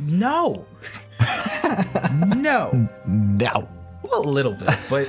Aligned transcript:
No. 0.00 0.66
no. 2.36 2.88
No. 3.06 3.68
Well, 4.02 4.20
a 4.20 4.30
little 4.30 4.54
bit, 4.54 4.68
but 4.88 5.06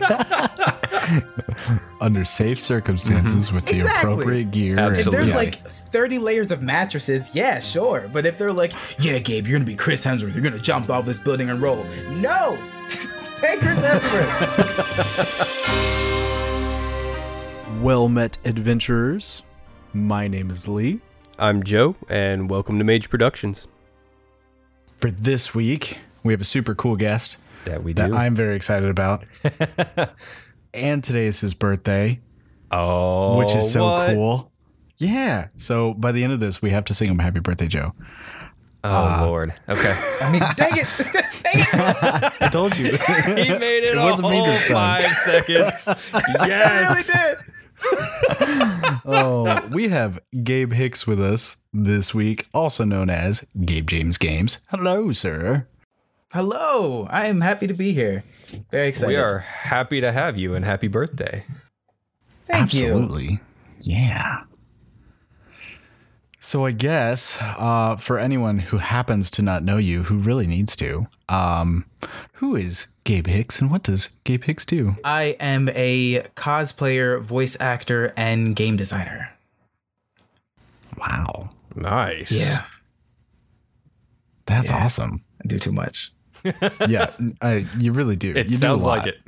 Under 2.00 2.24
safe 2.24 2.60
circumstances 2.60 3.50
mhm. 3.50 3.54
with 3.54 3.66
the 3.66 3.80
Exactly. 3.80 4.12
appropriate 4.12 4.50
gear. 4.50 4.74
if 4.74 4.78
Absolutely. 4.80 5.26
there's 5.26 5.34
like 5.34 5.54
30 5.68 6.18
layers 6.18 6.50
of 6.50 6.62
mattresses, 6.62 7.34
yeah, 7.34 7.60
sure. 7.60 8.08
But 8.10 8.24
if 8.24 8.38
they're 8.38 8.52
like, 8.52 8.72
yeah, 8.98 9.18
Gabe, 9.18 9.46
you're 9.46 9.58
gonna 9.58 9.66
be 9.66 9.76
Chris 9.76 10.04
Hemsworth, 10.04 10.34
you're 10.34 10.42
gonna 10.42 10.58
jump 10.58 10.88
off 10.90 11.04
this 11.04 11.18
building 11.18 11.50
and 11.50 11.60
roll. 11.60 11.84
No! 12.10 12.56
hey, 13.40 13.58
Chris 13.58 13.80
Hemsworth! 13.80 15.68
Well 17.80 18.08
met, 18.08 18.38
adventurers. 18.44 19.42
My 19.92 20.28
name 20.28 20.52
is 20.52 20.68
Lee. 20.68 21.00
I'm 21.36 21.64
Joe, 21.64 21.96
and 22.08 22.48
welcome 22.48 22.78
to 22.78 22.84
Mage 22.84 23.10
Productions. 23.10 23.66
For 25.02 25.10
this 25.10 25.52
week, 25.52 25.98
we 26.22 26.32
have 26.32 26.40
a 26.40 26.44
super 26.44 26.76
cool 26.76 26.94
guest 26.94 27.38
That 27.64 27.82
we 27.82 27.92
do. 27.92 28.02
that 28.02 28.12
I'm 28.12 28.36
very 28.36 28.54
excited 28.54 28.88
about. 28.88 29.24
and 30.72 31.02
today 31.02 31.26
is 31.26 31.40
his 31.40 31.54
birthday, 31.54 32.20
oh, 32.70 33.36
which 33.36 33.52
is 33.56 33.68
so 33.68 33.84
what? 33.84 34.14
cool. 34.14 34.52
Yeah. 34.98 35.48
So 35.56 35.92
by 35.94 36.12
the 36.12 36.22
end 36.22 36.32
of 36.32 36.38
this, 36.38 36.62
we 36.62 36.70
have 36.70 36.84
to 36.84 36.94
sing 36.94 37.10
him 37.10 37.18
Happy 37.18 37.40
Birthday, 37.40 37.66
Joe. 37.66 37.94
Oh 38.84 38.90
uh, 38.90 39.26
Lord. 39.26 39.52
Okay. 39.68 39.92
I 40.20 40.30
mean, 40.30 40.42
dang 40.54 40.76
it! 40.76 40.86
dang 41.42 41.52
it! 41.56 42.32
I 42.40 42.48
told 42.52 42.78
you. 42.78 42.84
he 42.92 42.92
made 42.94 43.82
it, 43.82 43.96
It 43.96 43.98
a 43.98 44.04
wasn't 44.04 44.30
me 44.30 44.36
whole 44.36 44.46
this 44.46 44.68
time. 44.68 45.02
five 45.02 45.10
seconds. 45.10 45.88
I 46.14 46.22
really 46.38 46.48
yes. 46.48 47.12
did! 47.12 47.52
oh, 49.04 49.68
we 49.70 49.88
have 49.88 50.20
Gabe 50.42 50.72
Hicks 50.72 51.06
with 51.06 51.20
us 51.20 51.58
this 51.72 52.14
week, 52.14 52.46
also 52.52 52.84
known 52.84 53.10
as 53.10 53.46
Gabe 53.64 53.88
James 53.88 54.18
Games. 54.18 54.58
Hello, 54.70 55.12
sir. 55.12 55.66
Hello, 56.32 57.06
I 57.10 57.26
am 57.26 57.42
happy 57.42 57.66
to 57.66 57.74
be 57.74 57.92
here. 57.92 58.24
Very 58.70 58.88
excited. 58.88 59.08
We 59.08 59.16
are 59.16 59.40
happy 59.40 60.00
to 60.00 60.12
have 60.12 60.38
you, 60.38 60.54
and 60.54 60.64
happy 60.64 60.88
birthday. 60.88 61.44
Thank 62.46 62.74
you. 62.74 62.86
Absolutely. 62.92 63.40
Yeah. 63.80 64.44
So 66.44 66.66
I 66.66 66.72
guess 66.72 67.38
uh, 67.40 67.94
for 67.96 68.18
anyone 68.18 68.58
who 68.58 68.78
happens 68.78 69.30
to 69.32 69.42
not 69.42 69.62
know 69.62 69.76
you, 69.76 70.02
who 70.02 70.18
really 70.18 70.48
needs 70.48 70.74
to, 70.76 71.06
um, 71.28 71.84
who 72.34 72.56
is 72.56 72.88
Gabe 73.04 73.28
Hicks 73.28 73.60
and 73.60 73.70
what 73.70 73.84
does 73.84 74.08
Gabe 74.24 74.42
Hicks 74.42 74.66
do? 74.66 74.96
I 75.04 75.36
am 75.38 75.68
a 75.68 76.22
cosplayer, 76.36 77.20
voice 77.22 77.56
actor, 77.60 78.12
and 78.16 78.56
game 78.56 78.76
designer. 78.76 79.30
Wow, 80.98 81.50
Nice. 81.76 82.30
Yeah, 82.32 82.64
that's 84.46 84.70
Yeah. 84.70 84.84
awesome. 84.84 85.22
I 85.44 85.46
do 85.48 85.58
too 85.60 85.72
much. 85.72 86.10
Yeah, 86.88 87.10
I, 87.40 87.64
you 87.78 87.92
really 87.92 88.16
do. 88.16 88.32
It 88.36 88.46
you 88.46 88.50
do 88.50 88.56
a 88.56 88.58
sounds 88.58 88.84
like 88.84 89.06
it. 89.06 89.20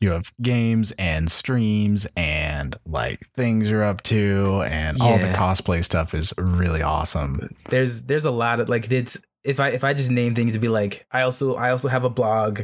You 0.00 0.12
have 0.12 0.32
games 0.40 0.92
and 0.92 1.30
streams 1.30 2.06
and 2.16 2.76
like 2.86 3.20
things 3.34 3.68
you're 3.68 3.82
up 3.82 4.02
to, 4.04 4.62
and 4.66 5.00
all 5.00 5.18
the 5.18 5.32
cosplay 5.32 5.84
stuff 5.84 6.14
is 6.14 6.32
really 6.38 6.82
awesome. 6.82 7.54
There's 7.68 8.02
there's 8.02 8.24
a 8.24 8.30
lot 8.30 8.60
of 8.60 8.68
like 8.68 8.90
it's 8.92 9.20
if 9.42 9.58
I 9.58 9.70
if 9.70 9.82
I 9.82 9.94
just 9.94 10.10
name 10.10 10.34
things, 10.36 10.50
it'd 10.50 10.62
be 10.62 10.68
like 10.68 11.04
I 11.10 11.22
also 11.22 11.56
I 11.56 11.70
also 11.70 11.88
have 11.88 12.04
a 12.04 12.10
blog 12.10 12.60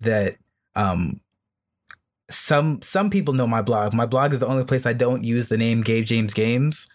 that 0.00 0.36
um 0.74 1.20
some 2.28 2.82
some 2.82 3.08
people 3.08 3.32
know 3.32 3.46
my 3.46 3.62
blog. 3.62 3.94
My 3.94 4.06
blog 4.06 4.32
is 4.32 4.40
the 4.40 4.46
only 4.46 4.64
place 4.64 4.84
I 4.84 4.92
don't 4.92 5.24
use 5.24 5.48
the 5.48 5.56
name 5.56 5.80
Gabe 5.82 6.04
James 6.04 6.34
Games. 6.34 6.88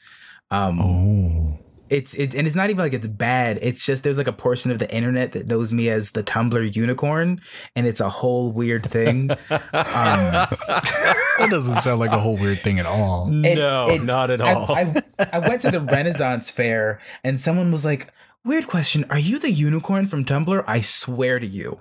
Um, 0.51 0.79
Oh, 0.81 1.48
it's 1.89 2.13
it 2.13 2.33
and 2.35 2.45
it's 2.47 2.55
not 2.55 2.69
even 2.69 2.83
like 2.83 2.93
it's 2.93 3.07
bad. 3.07 3.59
It's 3.61 3.85
just 3.85 4.03
there's 4.03 4.17
like 4.17 4.27
a 4.27 4.33
portion 4.33 4.71
of 4.71 4.79
the 4.79 4.89
internet 4.93 5.31
that 5.33 5.47
knows 5.47 5.71
me 5.73 5.89
as 5.89 6.11
the 6.11 6.23
Tumblr 6.23 6.75
unicorn, 6.75 7.41
and 7.75 7.87
it's 7.87 7.99
a 8.01 8.09
whole 8.09 8.51
weird 8.51 8.85
thing. 8.85 9.31
um, 9.31 9.37
that 9.73 11.47
doesn't 11.49 11.75
sound 11.75 11.99
like 11.99 12.11
a 12.11 12.19
whole 12.19 12.37
weird 12.37 12.59
thing 12.59 12.79
at 12.79 12.85
all. 12.85 13.27
It- 13.45 13.55
no, 13.55 13.89
it- 13.89 14.03
not 14.03 14.29
at 14.29 14.41
I, 14.41 14.53
all. 14.53 14.71
I, 14.73 15.01
I 15.31 15.39
went 15.39 15.61
to 15.61 15.71
the 15.71 15.81
Renaissance 15.81 16.49
fair 16.49 16.99
and 17.23 17.39
someone 17.39 17.71
was 17.71 17.85
like, 17.85 18.13
Weird 18.45 18.67
question. 18.67 19.05
Are 19.09 19.19
you 19.19 19.37
the 19.37 19.51
unicorn 19.51 20.07
from 20.07 20.23
Tumblr? 20.23 20.63
I 20.65 20.79
swear 20.79 21.39
to 21.39 21.45
you. 21.45 21.77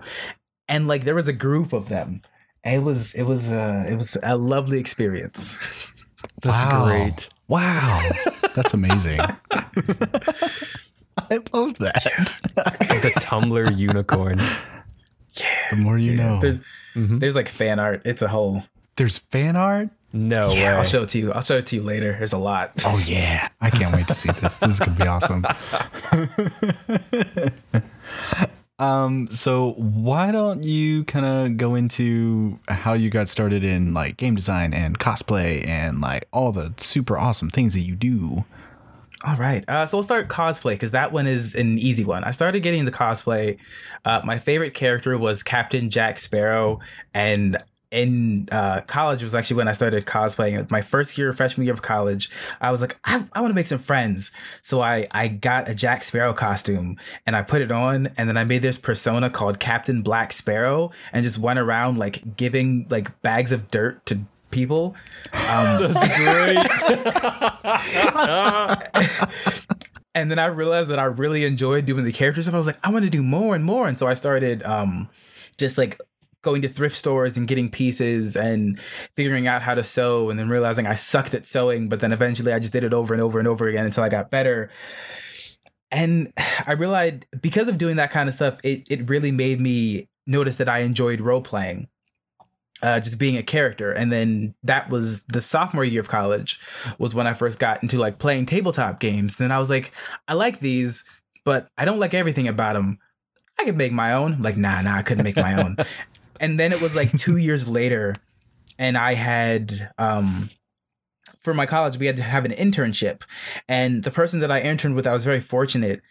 And 0.66 0.88
like 0.88 1.04
there 1.04 1.14
was 1.14 1.28
a 1.28 1.32
group 1.32 1.72
of 1.72 1.88
them. 1.88 2.20
It 2.64 2.82
was 2.82 3.14
it 3.14 3.22
was 3.22 3.52
uh 3.52 3.86
it 3.88 3.94
was 3.94 4.18
a 4.24 4.36
lovely 4.36 4.80
experience. 4.80 5.94
That's 6.42 6.64
Wow. 6.64 6.84
great. 6.86 7.28
Wow, 7.48 8.00
that's 8.54 8.74
amazing. 8.74 9.20
I 9.50 11.38
love 11.52 11.78
that. 11.78 12.02
The 12.54 13.12
Tumblr 13.20 13.76
unicorn. 13.76 14.38
Yeah. 15.32 15.70
The 15.70 15.76
more 15.76 15.98
you 15.98 16.16
know. 16.16 16.40
There's 16.40 16.60
Mhm. 16.94 17.20
there's 17.20 17.34
like 17.36 17.48
fan 17.48 17.78
art. 17.78 18.02
It's 18.04 18.22
a 18.22 18.28
whole 18.28 18.64
There's 18.96 19.18
fan 19.18 19.56
art. 19.56 19.88
No 20.12 20.48
yeah, 20.50 20.72
way. 20.72 20.76
I'll 20.78 20.84
show 20.84 21.02
it 21.02 21.10
to 21.10 21.18
you. 21.18 21.32
I'll 21.32 21.42
show 21.42 21.58
it 21.58 21.66
to 21.66 21.76
you 21.76 21.82
later. 21.82 22.12
There's 22.12 22.32
a 22.32 22.38
lot. 22.38 22.72
Oh 22.84 23.02
yeah, 23.06 23.46
I 23.60 23.70
can't 23.70 23.94
wait 23.94 24.08
to 24.08 24.14
see 24.14 24.32
this. 24.32 24.56
This 24.56 24.70
is 24.70 24.78
gonna 24.80 24.96
be 24.96 25.06
awesome. 25.06 25.44
um, 28.78 29.28
so 29.30 29.72
why 29.72 30.30
don't 30.30 30.62
you 30.62 31.04
kind 31.04 31.26
of 31.26 31.56
go 31.56 31.74
into 31.74 32.58
how 32.68 32.92
you 32.92 33.10
got 33.10 33.28
started 33.28 33.64
in 33.64 33.92
like 33.92 34.16
game 34.16 34.36
design 34.36 34.72
and 34.72 34.98
cosplay 34.98 35.66
and 35.66 36.00
like 36.00 36.28
all 36.32 36.52
the 36.52 36.72
super 36.76 37.18
awesome 37.18 37.50
things 37.50 37.74
that 37.74 37.80
you 37.80 37.96
do? 37.96 38.44
All 39.26 39.36
right. 39.36 39.64
Uh, 39.68 39.84
so 39.84 39.96
we'll 39.96 40.04
start 40.04 40.28
cosplay 40.28 40.74
because 40.74 40.92
that 40.92 41.10
one 41.10 41.26
is 41.26 41.56
an 41.56 41.76
easy 41.78 42.04
one. 42.04 42.22
I 42.22 42.30
started 42.30 42.60
getting 42.60 42.80
into 42.80 42.92
cosplay. 42.92 43.58
Uh, 44.04 44.20
my 44.24 44.38
favorite 44.38 44.74
character 44.74 45.18
was 45.18 45.42
Captain 45.42 45.90
Jack 45.90 46.18
Sparrow, 46.18 46.78
and 47.12 47.60
in 47.90 48.48
uh, 48.52 48.82
college 48.82 49.22
was 49.22 49.34
actually 49.34 49.56
when 49.56 49.68
I 49.68 49.72
started 49.72 50.04
cosplaying. 50.04 50.70
My 50.70 50.82
first 50.82 51.16
year, 51.16 51.32
freshman 51.32 51.64
year 51.64 51.72
of 51.72 51.80
college, 51.82 52.30
I 52.60 52.70
was 52.70 52.80
like, 52.82 52.98
I, 53.04 53.24
I 53.32 53.40
want 53.40 53.50
to 53.50 53.54
make 53.54 53.66
some 53.66 53.78
friends. 53.78 54.30
So 54.62 54.80
I 54.80 55.06
I 55.10 55.28
got 55.28 55.68
a 55.68 55.74
Jack 55.74 56.04
Sparrow 56.04 56.34
costume 56.34 56.98
and 57.26 57.34
I 57.34 57.42
put 57.42 57.62
it 57.62 57.72
on, 57.72 58.08
and 58.16 58.28
then 58.28 58.36
I 58.36 58.44
made 58.44 58.62
this 58.62 58.78
persona 58.78 59.30
called 59.30 59.58
Captain 59.58 60.02
Black 60.02 60.32
Sparrow, 60.32 60.90
and 61.12 61.24
just 61.24 61.38
went 61.38 61.58
around 61.58 61.98
like 61.98 62.36
giving 62.36 62.86
like 62.90 63.20
bags 63.22 63.52
of 63.52 63.70
dirt 63.70 64.04
to 64.06 64.20
people. 64.50 64.94
Um, 65.32 65.92
That's 65.92 66.08
great. 66.18 66.58
and 70.14 70.30
then 70.30 70.38
I 70.38 70.46
realized 70.46 70.90
that 70.90 70.98
I 70.98 71.04
really 71.04 71.44
enjoyed 71.44 71.86
doing 71.86 72.04
the 72.04 72.12
character 72.12 72.42
stuff. 72.42 72.54
I 72.54 72.58
was 72.58 72.66
like, 72.66 72.86
I 72.86 72.90
want 72.90 73.04
to 73.04 73.10
do 73.10 73.22
more 73.22 73.54
and 73.54 73.64
more. 73.64 73.88
And 73.88 73.98
so 73.98 74.06
I 74.06 74.14
started 74.14 74.62
um 74.64 75.08
just 75.56 75.78
like 75.78 75.98
going 76.42 76.62
to 76.62 76.68
thrift 76.68 76.96
stores 76.96 77.36
and 77.36 77.48
getting 77.48 77.70
pieces 77.70 78.36
and 78.36 78.80
figuring 78.80 79.46
out 79.46 79.62
how 79.62 79.74
to 79.74 79.82
sew 79.82 80.30
and 80.30 80.38
then 80.38 80.48
realizing 80.48 80.86
I 80.86 80.94
sucked 80.94 81.34
at 81.34 81.46
sewing, 81.46 81.88
but 81.88 82.00
then 82.00 82.12
eventually 82.12 82.52
I 82.52 82.58
just 82.58 82.72
did 82.72 82.84
it 82.84 82.94
over 82.94 83.12
and 83.12 83.22
over 83.22 83.38
and 83.38 83.48
over 83.48 83.66
again 83.66 83.84
until 83.84 84.04
I 84.04 84.08
got 84.08 84.30
better. 84.30 84.70
And 85.90 86.32
I 86.66 86.72
realized 86.72 87.24
because 87.40 87.68
of 87.68 87.78
doing 87.78 87.96
that 87.96 88.10
kind 88.10 88.28
of 88.28 88.34
stuff, 88.34 88.58
it 88.62 88.86
it 88.90 89.08
really 89.08 89.32
made 89.32 89.60
me 89.60 90.08
notice 90.26 90.56
that 90.56 90.68
I 90.68 90.80
enjoyed 90.80 91.20
role 91.20 91.40
playing. 91.40 91.88
Uh, 92.80 93.00
just 93.00 93.18
being 93.18 93.36
a 93.36 93.42
character 93.42 93.90
and 93.90 94.12
then 94.12 94.54
that 94.62 94.88
was 94.88 95.24
the 95.24 95.42
sophomore 95.42 95.84
year 95.84 96.00
of 96.00 96.08
college 96.08 96.60
was 96.96 97.12
when 97.12 97.26
I 97.26 97.34
first 97.34 97.58
got 97.58 97.82
into 97.82 97.98
like 97.98 98.18
playing 98.20 98.46
tabletop 98.46 99.00
games. 99.00 99.36
and 99.36 99.44
Then 99.44 99.50
I 99.50 99.58
was 99.58 99.68
like, 99.68 99.90
I 100.28 100.34
like 100.34 100.60
these, 100.60 101.04
but 101.44 101.66
I 101.76 101.84
don't 101.84 101.98
like 101.98 102.14
everything 102.14 102.46
about 102.46 102.74
them. 102.74 103.00
I 103.58 103.64
could 103.64 103.76
make 103.76 103.90
my 103.90 104.12
own. 104.12 104.40
Like, 104.40 104.56
nah, 104.56 104.80
nah, 104.82 104.94
I 104.94 105.02
couldn't 105.02 105.24
make 105.24 105.34
my 105.34 105.60
own. 105.60 105.76
and 106.40 106.58
then 106.58 106.72
it 106.72 106.80
was 106.80 106.96
like 106.96 107.16
two 107.16 107.36
years 107.48 107.68
later, 107.68 108.14
and 108.78 108.96
I 108.96 109.14
had 109.14 109.90
um 109.98 110.50
for 111.40 111.54
my 111.54 111.66
college 111.66 111.98
we 111.98 112.06
had 112.06 112.16
to 112.16 112.22
have 112.22 112.44
an 112.44 112.52
internship, 112.52 113.22
and 113.68 114.02
the 114.04 114.10
person 114.10 114.40
that 114.40 114.50
I 114.50 114.60
interned 114.60 114.94
with, 114.94 115.06
I 115.06 115.12
was 115.12 115.24
very 115.24 115.40
fortunate. 115.40 116.02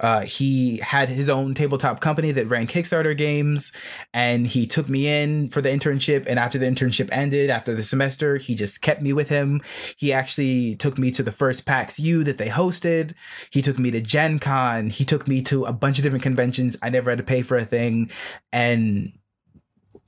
Uh, 0.00 0.22
he 0.22 0.78
had 0.78 1.08
his 1.08 1.30
own 1.30 1.54
tabletop 1.54 2.00
company 2.00 2.32
that 2.32 2.48
ran 2.48 2.66
Kickstarter 2.66 3.16
games, 3.16 3.72
and 4.12 4.46
he 4.46 4.66
took 4.66 4.88
me 4.88 5.06
in 5.06 5.48
for 5.48 5.60
the 5.60 5.68
internship. 5.68 6.26
And 6.26 6.38
after 6.38 6.58
the 6.58 6.66
internship 6.66 7.08
ended, 7.12 7.48
after 7.48 7.74
the 7.74 7.82
semester, 7.82 8.36
he 8.36 8.56
just 8.56 8.82
kept 8.82 9.02
me 9.02 9.12
with 9.12 9.28
him. 9.28 9.62
He 9.96 10.12
actually 10.12 10.74
took 10.76 10.98
me 10.98 11.10
to 11.12 11.22
the 11.22 11.30
first 11.30 11.64
PAX 11.64 12.00
U 12.00 12.24
that 12.24 12.38
they 12.38 12.48
hosted. 12.48 13.14
He 13.50 13.62
took 13.62 13.78
me 13.78 13.92
to 13.92 14.00
Gen 14.00 14.40
Con. 14.40 14.90
He 14.90 15.04
took 15.04 15.28
me 15.28 15.42
to 15.42 15.64
a 15.64 15.72
bunch 15.72 15.98
of 15.98 16.02
different 16.02 16.24
conventions. 16.24 16.76
I 16.82 16.90
never 16.90 17.10
had 17.10 17.18
to 17.18 17.24
pay 17.24 17.42
for 17.42 17.56
a 17.56 17.64
thing. 17.64 18.10
And 18.52 19.12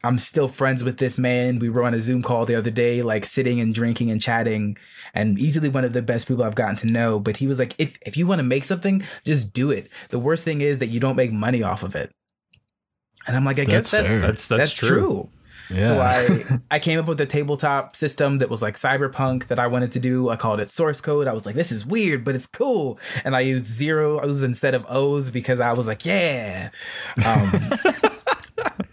I'm 0.06 0.19
still 0.19 0.49
friends 0.49 0.85
with 0.85 0.99
this 0.99 1.19
man. 1.19 1.58
We 1.58 1.69
were 1.70 1.82
on 1.85 1.94
a 1.94 2.00
Zoom 2.00 2.23
call 2.23 2.47
the 2.47 2.55
other 2.55 2.70
day, 2.70 3.03
like 3.03 3.25
sitting 3.25 3.61
and 3.61 3.75
drinking 3.75 4.11
and 4.11 4.20
chatting, 4.20 4.76
and 5.14 5.38
easily 5.38 5.69
one 5.69 5.85
of 5.85 5.93
the 5.93 6.03
best 6.03 6.29
people 6.29 6.44
I've 6.44 6.55
gotten 6.55 6.76
to 6.76 6.87
know. 6.87 7.19
But 7.19 7.38
he 7.38 7.47
was 7.47 7.58
like, 7.58 7.75
if 7.79 7.99
if 8.06 8.17
you 8.17 8.26
want 8.26 8.38
to 8.38 8.44
make 8.44 8.64
something, 8.64 9.03
just 9.25 9.53
do 9.53 9.70
it. 9.70 9.88
The 10.11 10.19
worst 10.19 10.44
thing 10.44 10.61
is 10.61 10.79
that 10.79 10.88
you 10.88 11.00
don't 11.00 11.17
make 11.17 11.32
money 11.32 11.62
off 11.62 11.82
of 11.82 11.94
it. 11.94 12.11
And 13.26 13.37
I'm 13.37 13.44
like, 13.44 13.58
I 13.58 13.64
guess 13.64 13.91
That's 13.91 14.23
that's 14.23 14.23
that's, 14.23 14.49
That's- 14.49 14.69
that's 14.79 14.79
true. 14.79 14.88
true. 15.00 15.29
Yeah. 15.69 15.88
So 15.88 16.00
I 16.00 16.59
I 16.76 16.79
came 16.79 16.99
up 17.00 17.09
with 17.09 17.20
a 17.20 17.26
tabletop 17.26 17.97
system 17.97 18.38
that 18.38 18.49
was 18.49 18.62
like 18.62 18.75
cyberpunk 18.76 19.49
that 19.49 19.59
I 19.59 19.67
wanted 19.67 19.91
to 19.93 19.99
do. 19.99 20.29
I 20.29 20.37
called 20.37 20.61
it 20.61 20.70
source 20.70 21.00
code. 21.00 21.26
I 21.26 21.32
was 21.32 21.44
like, 21.44 21.56
this 21.56 21.73
is 21.73 21.85
weird, 21.85 22.25
but 22.25 22.37
it's 22.37 22.47
cool. 22.47 23.00
And 23.25 23.35
I 23.35 23.41
used 23.41 23.67
zero 23.67 24.20
O's 24.20 24.44
instead 24.44 24.75
of 24.76 24.87
O's 24.88 25.32
because 25.32 25.59
I 25.61 25.73
was 25.73 25.88
like, 25.88 26.05
yeah. 26.06 26.69
Um, 27.25 27.50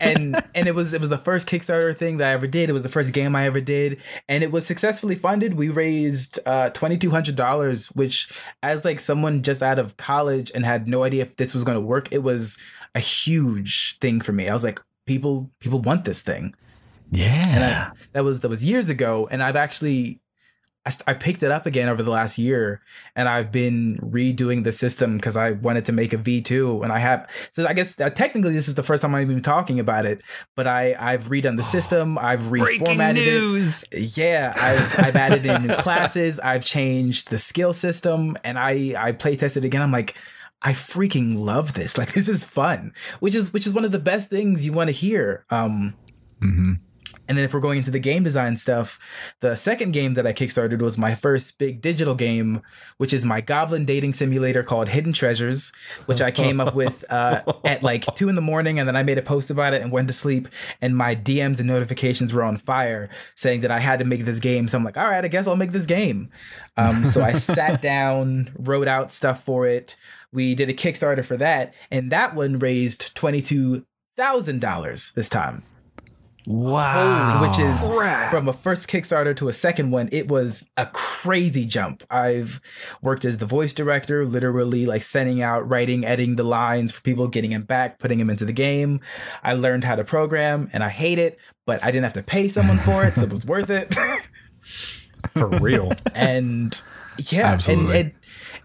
and 0.04 0.42
and 0.56 0.68
it 0.68 0.76
was 0.76 0.94
it 0.94 1.02
was 1.02 1.10
the 1.10 1.18
first 1.18 1.48
Kickstarter 1.48 1.96
thing 1.96 2.18
that 2.18 2.30
I 2.30 2.34
ever 2.34 2.48
did. 2.48 2.70
It 2.70 2.74
was 2.74 2.84
the 2.84 2.90
first 2.90 3.14
game 3.14 3.36
I 3.36 3.46
ever 3.46 3.62
did, 3.62 4.00
and 4.28 4.44
it 4.44 4.52
was 4.52 4.66
successfully 4.66 5.16
funded. 5.16 5.56
We 5.56 5.70
raised 5.70 6.40
uh, 6.46 6.70
twenty 6.72 6.98
two 6.98 7.12
hundred 7.12 7.36
dollars, 7.36 7.88
which 7.88 8.32
as 8.62 8.86
like 8.86 9.00
someone 9.00 9.42
just 9.42 9.64
out 9.64 9.80
of 9.80 9.98
college 9.98 10.52
and 10.54 10.66
had 10.66 10.88
no 10.88 11.04
idea 11.04 11.24
if 11.24 11.36
this 11.38 11.54
was 11.54 11.64
going 11.64 11.78
to 11.78 11.82
work, 11.86 12.12
it 12.12 12.24
was 12.24 12.58
a 12.96 13.00
huge 13.00 13.98
thing 14.00 14.22
for 14.22 14.32
me. 14.34 14.50
I 14.50 14.54
was 14.54 14.64
like, 14.64 14.80
people 15.06 15.50
people 15.60 15.80
want 15.80 16.06
this 16.06 16.22
thing. 16.22 16.54
yeah. 17.12 17.56
And 17.56 17.64
I, 17.64 17.92
that 18.14 18.24
was 18.24 18.42
that 18.42 18.50
was 18.50 18.66
years 18.66 18.90
ago, 18.90 19.28
and 19.32 19.42
I've 19.44 19.56
actually 19.56 20.20
I, 20.86 20.90
st- 20.90 21.08
I 21.08 21.14
picked 21.14 21.44
it 21.44 21.50
up 21.52 21.66
again 21.66 21.88
over 21.88 22.04
the 22.04 22.12
last 22.12 22.38
year, 22.38 22.82
and 23.16 23.30
I've 23.30 23.52
been 23.54 23.98
redoing 24.02 24.66
the 24.66 24.72
system 24.74 25.16
because 25.18 25.38
I 25.38 25.52
wanted 25.52 25.86
to 25.86 25.94
make 25.94 26.12
a 26.12 26.18
V 26.18 26.42
two, 26.42 26.84
and 26.84 26.92
I 26.92 27.00
have. 27.00 27.30
So 27.52 27.66
I 27.66 27.74
guess 27.74 27.98
uh, 28.00 28.10
technically 28.10 28.52
this 28.54 28.68
is 28.68 28.76
the 28.76 28.84
first 28.84 29.02
time 29.02 29.16
I've 29.16 29.30
even 29.30 29.42
talking 29.42 29.80
about 29.80 30.06
it, 30.06 30.22
but 30.56 30.68
I 30.68 30.96
I've 31.00 31.30
redone 31.30 31.56
the 31.58 31.64
system, 31.64 32.18
I've 32.18 32.42
reformatted 32.42 33.18
it. 33.92 34.18
Yeah, 34.18 34.54
I've, 34.58 35.06
I've 35.06 35.16
added 35.16 35.46
in 35.46 35.68
new 35.68 35.76
classes. 35.78 36.40
I've 36.42 36.66
changed 36.66 37.30
the 37.30 37.38
skill 37.38 37.72
system, 37.72 38.36
and 38.44 38.60
I 38.60 38.94
I 38.98 39.12
play 39.14 39.36
tested 39.38 39.64
again. 39.64 39.82
I'm 39.82 39.92
like, 39.92 40.16
I 40.62 40.74
freaking 40.74 41.38
love 41.40 41.76
this. 41.76 41.98
Like 42.04 42.12
this 42.14 42.28
is 42.28 42.44
fun, 42.44 42.92
which 43.22 43.36
is 43.36 43.54
which 43.54 43.66
is 43.66 43.74
one 43.74 43.86
of 43.86 43.94
the 43.94 44.00
best 44.00 44.30
things 44.30 44.66
you 44.66 44.74
want 44.74 44.90
to 44.90 44.94
hear. 44.94 45.46
Um, 45.50 45.94
Mm-hmm. 46.42 46.74
And 47.28 47.38
then 47.38 47.46
if 47.46 47.54
we're 47.54 47.60
going 47.62 47.78
into 47.78 47.92
the 47.92 48.00
game 48.00 48.24
design 48.24 48.58
stuff, 48.58 49.00
the 49.40 49.56
second 49.56 49.92
game 49.92 50.14
that 50.16 50.28
I 50.28 50.34
kickstarted 50.34 50.82
was 50.82 50.98
my 50.98 51.16
first 51.16 51.58
big 51.58 51.82
digital 51.82 52.16
game, 52.16 52.62
which 52.98 53.14
is 53.14 53.26
my 53.26 53.40
goblin 53.40 53.86
dating 53.86 54.14
simulator 54.14 54.62
called 54.62 54.90
Hidden 54.90 55.14
Treasures, 55.14 55.72
which 56.06 56.22
I 56.22 56.32
came 56.32 56.60
up 56.60 56.76
with 56.76 57.06
uh, 57.12 57.44
at 57.64 57.82
like 57.82 58.06
two 58.16 58.28
in 58.28 58.36
the 58.36 58.42
morning, 58.42 58.78
and 58.78 58.88
then 58.88 58.96
I 58.96 59.04
made 59.04 59.18
a 59.18 59.22
post 59.22 59.50
about 59.50 59.74
it 59.74 59.82
and 59.82 59.92
went 59.92 60.10
to 60.10 60.14
sleep, 60.14 60.48
and 60.82 60.98
my 60.98 61.16
DMs 61.16 61.60
and 61.60 61.68
notifications 61.68 62.34
were 62.34 62.44
on 62.44 62.58
fire, 62.58 63.10
saying 63.36 63.62
that 63.62 63.72
I 63.72 63.80
had 63.80 64.00
to 64.00 64.06
make 64.06 64.26
this 64.26 64.40
game. 64.40 64.68
So 64.68 64.78
I'm 64.78 64.84
like, 64.84 64.98
all 64.98 65.08
right, 65.08 65.24
I 65.24 65.30
guess 65.30 65.48
I'll 65.48 65.56
make 65.56 65.72
this 65.72 65.86
game. 65.86 66.30
Um, 66.76 67.06
so 67.06 67.24
I 67.24 67.34
sat 67.34 67.82
down, 67.82 68.52
wrote 68.58 68.88
out 68.88 69.12
stuff 69.12 69.44
for 69.44 69.66
it. 69.66 69.96
We 70.34 70.56
did 70.56 70.68
a 70.68 70.74
Kickstarter 70.74 71.24
for 71.24 71.38
that, 71.38 71.74
and 71.90 72.12
that 72.12 72.36
one 72.36 72.60
raised 72.60 73.16
twenty 73.16 73.42
two 73.42 73.86
thousand 74.18 74.60
dollars 74.60 75.12
this 75.16 75.30
time 75.30 75.64
Wow. 76.46 77.42
which 77.42 77.60
is 77.60 77.88
from 78.30 78.48
a 78.48 78.54
first 78.54 78.90
Kickstarter 78.90 79.36
to 79.38 79.48
a 79.48 79.54
second 79.54 79.92
one, 79.92 80.10
it 80.12 80.28
was 80.28 80.70
a 80.78 80.88
crazy 80.88 81.66
jump. 81.66 82.04
I've 82.10 82.60
worked 83.02 83.24
as 83.26 83.38
the 83.38 83.46
voice 83.46 83.74
director, 83.74 84.26
literally 84.26 84.86
like 84.86 85.04
sending 85.04 85.42
out, 85.42 85.68
writing, 85.70 86.06
editing 86.06 86.36
the 86.36 86.44
lines 86.44 86.92
for 86.92 87.02
people, 87.02 87.28
getting 87.28 87.52
them 87.52 87.64
back, 87.64 88.00
putting 88.00 88.20
them 88.20 88.30
into 88.30 88.46
the 88.46 88.54
game. 88.54 89.00
I 89.44 89.54
learned 89.54 89.84
how 89.86 89.96
to 89.96 90.04
program 90.04 90.70
and 90.74 90.84
I 90.84 90.90
hate 90.90 91.20
it, 91.20 91.40
but 91.66 91.84
I 91.84 91.88
didn't 91.92 92.04
have 92.04 92.14
to 92.14 92.24
pay 92.24 92.48
someone 92.50 92.78
for 92.80 93.06
it, 93.06 93.16
so 93.16 93.24
it 93.24 93.32
was 93.32 93.46
worth 93.46 93.70
it. 93.70 93.94
For 95.34 95.48
real. 95.48 95.92
and 96.14 96.80
yeah, 97.18 97.48
Absolutely. 97.54 97.98
and 98.00 98.08
it, 98.10 98.16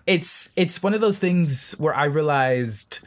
it's 0.07 0.51
it's 0.57 0.83
one 0.83 0.95
of 0.95 1.01
those 1.01 1.19
things 1.19 1.73
where 1.79 1.95
I 1.95 2.05
realized 2.05 3.01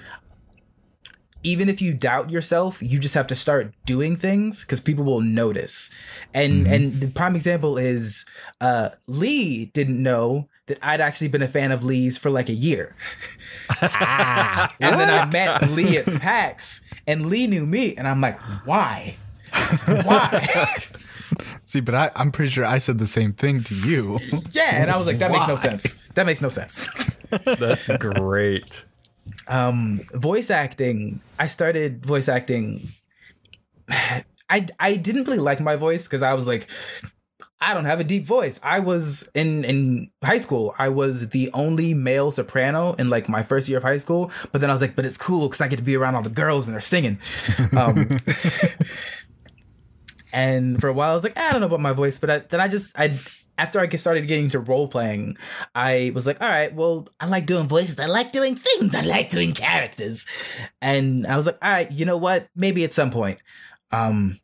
even 1.44 1.70
if 1.70 1.82
you 1.82 1.94
doubt 1.94 2.30
yourself, 2.30 2.82
you 2.82 3.00
just 3.00 3.16
have 3.16 3.28
to 3.28 3.36
start 3.36 3.74
doing 3.86 4.16
things 4.16 4.64
because 4.64 4.80
people 4.80 5.04
will 5.04 5.22
notice. 5.22 5.92
And 6.34 6.68
and 6.68 6.94
the 7.00 7.08
prime 7.08 7.36
example 7.36 7.78
is 7.78 8.26
uh, 8.60 8.90
Lee 9.08 9.66
didn't 9.68 10.02
know 10.02 10.48
that 10.68 10.80
I'd 10.82 11.02
actually 11.02 11.28
been 11.28 11.42
a 11.42 11.48
fan 11.48 11.72
of 11.72 11.84
Lee's 11.84 12.18
for 12.18 12.30
like 12.30 12.50
a 12.50 12.54
year. 12.54 12.96
and 13.82 13.90
then 14.80 15.10
I 15.10 15.30
met 15.32 15.70
Lee 15.70 15.98
at 15.98 16.06
PAX, 16.06 16.82
and 17.08 17.26
Lee 17.28 17.48
knew 17.48 17.66
me, 17.66 17.96
and 17.96 18.08
I'm 18.08 18.22
like, 18.22 18.40
why? 18.66 19.16
Why? 20.04 20.48
See, 21.66 21.80
but 21.80 21.96
I, 21.96 22.12
I'm 22.16 22.32
pretty 22.32 22.52
sure 22.52 22.66
I 22.66 22.78
said 22.78 23.00
the 23.00 23.08
same 23.08 23.34
thing 23.34 23.62
to 23.62 23.76
you. 23.76 24.20
yeah, 24.52 24.82
and 24.82 24.92
I 24.92 24.98
was 24.98 25.08
like, 25.08 25.20
that 25.20 25.32
makes 25.32 25.48
no 25.48 25.56
sense. 25.56 25.96
That 26.16 26.26
makes 26.26 26.42
no 26.42 26.50
sense. 26.50 26.90
That's 27.46 27.90
great. 27.98 28.86
Um 29.48 30.02
voice 30.14 30.50
acting 30.50 31.22
i 31.40 31.48
started 31.48 32.06
voice 32.06 32.28
acting. 32.30 32.82
I 34.50 34.68
i 34.80 34.96
didn't 34.96 35.26
really 35.26 35.40
like 35.40 35.60
my 35.62 35.76
voice 35.78 36.06
because 36.06 36.22
i 36.24 36.34
was 36.34 36.46
like 36.46 36.68
i 37.62 37.74
don't 37.74 37.86
have 37.86 38.00
a 38.00 38.04
deep 38.04 38.26
voice. 38.26 38.60
I 38.64 38.80
was 38.80 39.30
in 39.34 39.64
in 39.64 40.12
high 40.24 40.40
school 40.40 40.76
i 40.78 40.90
was 40.90 41.30
the 41.30 41.50
only 41.54 41.94
male 41.94 42.32
soprano 42.32 42.94
in 42.94 43.08
like 43.10 43.30
my 43.30 43.44
first 43.44 43.70
year 43.70 43.78
of 43.78 43.84
high 43.84 43.98
school 43.98 44.30
but 44.52 44.60
then 44.60 44.70
i 44.70 44.74
was 44.74 44.82
like 44.82 44.96
but 44.96 45.06
it's 45.06 45.18
cool 45.18 45.48
because 45.48 45.62
i 45.62 45.68
get 45.70 45.78
to 45.78 45.84
be 45.84 45.96
around 45.96 46.16
all 46.16 46.22
the 46.24 46.30
girls 46.30 46.68
and 46.68 46.74
they're 46.74 46.82
singing. 46.82 47.20
Um 47.78 47.96
and 50.34 50.80
for 50.80 50.88
a 50.88 50.94
while 50.94 51.12
i 51.12 51.14
was 51.14 51.24
like 51.24 51.38
i 51.38 51.52
don't 51.52 51.62
know 51.62 51.68
about 51.68 51.82
my 51.82 51.92
voice 51.94 52.18
but 52.20 52.30
I, 52.30 52.40
then 52.40 52.62
i 52.62 52.68
just 52.68 52.98
i 52.98 53.18
after 53.62 53.80
I 53.80 53.86
get 53.86 54.02
started 54.02 54.26
getting 54.26 54.46
into 54.46 54.60
role 54.60 54.88
playing, 54.88 55.38
I 55.76 56.12
was 56.16 56.26
like, 56.26 56.42
all 56.42 56.50
right, 56.50 56.74
well, 56.74 57.08
I 57.20 57.28
like 57.28 57.46
doing 57.46 57.68
voices. 57.68 58.00
I 58.00 58.08
like 58.08 58.32
doing 58.32 58.56
things. 58.56 58.96
I 58.96 59.02
like 59.02 59.30
doing 59.30 59.54
characters. 59.54 60.26
And 60.82 61.28
I 61.28 61.36
was 61.36 61.46
like, 61.46 61.60
all 61.62 61.72
right, 61.72 61.92
you 61.92 62.04
know 62.04 62.18
what? 62.18 62.50
Maybe 62.56 62.84
at 62.84 62.92
some 62.92 63.12
point. 63.12 63.38
Um, 63.92 64.40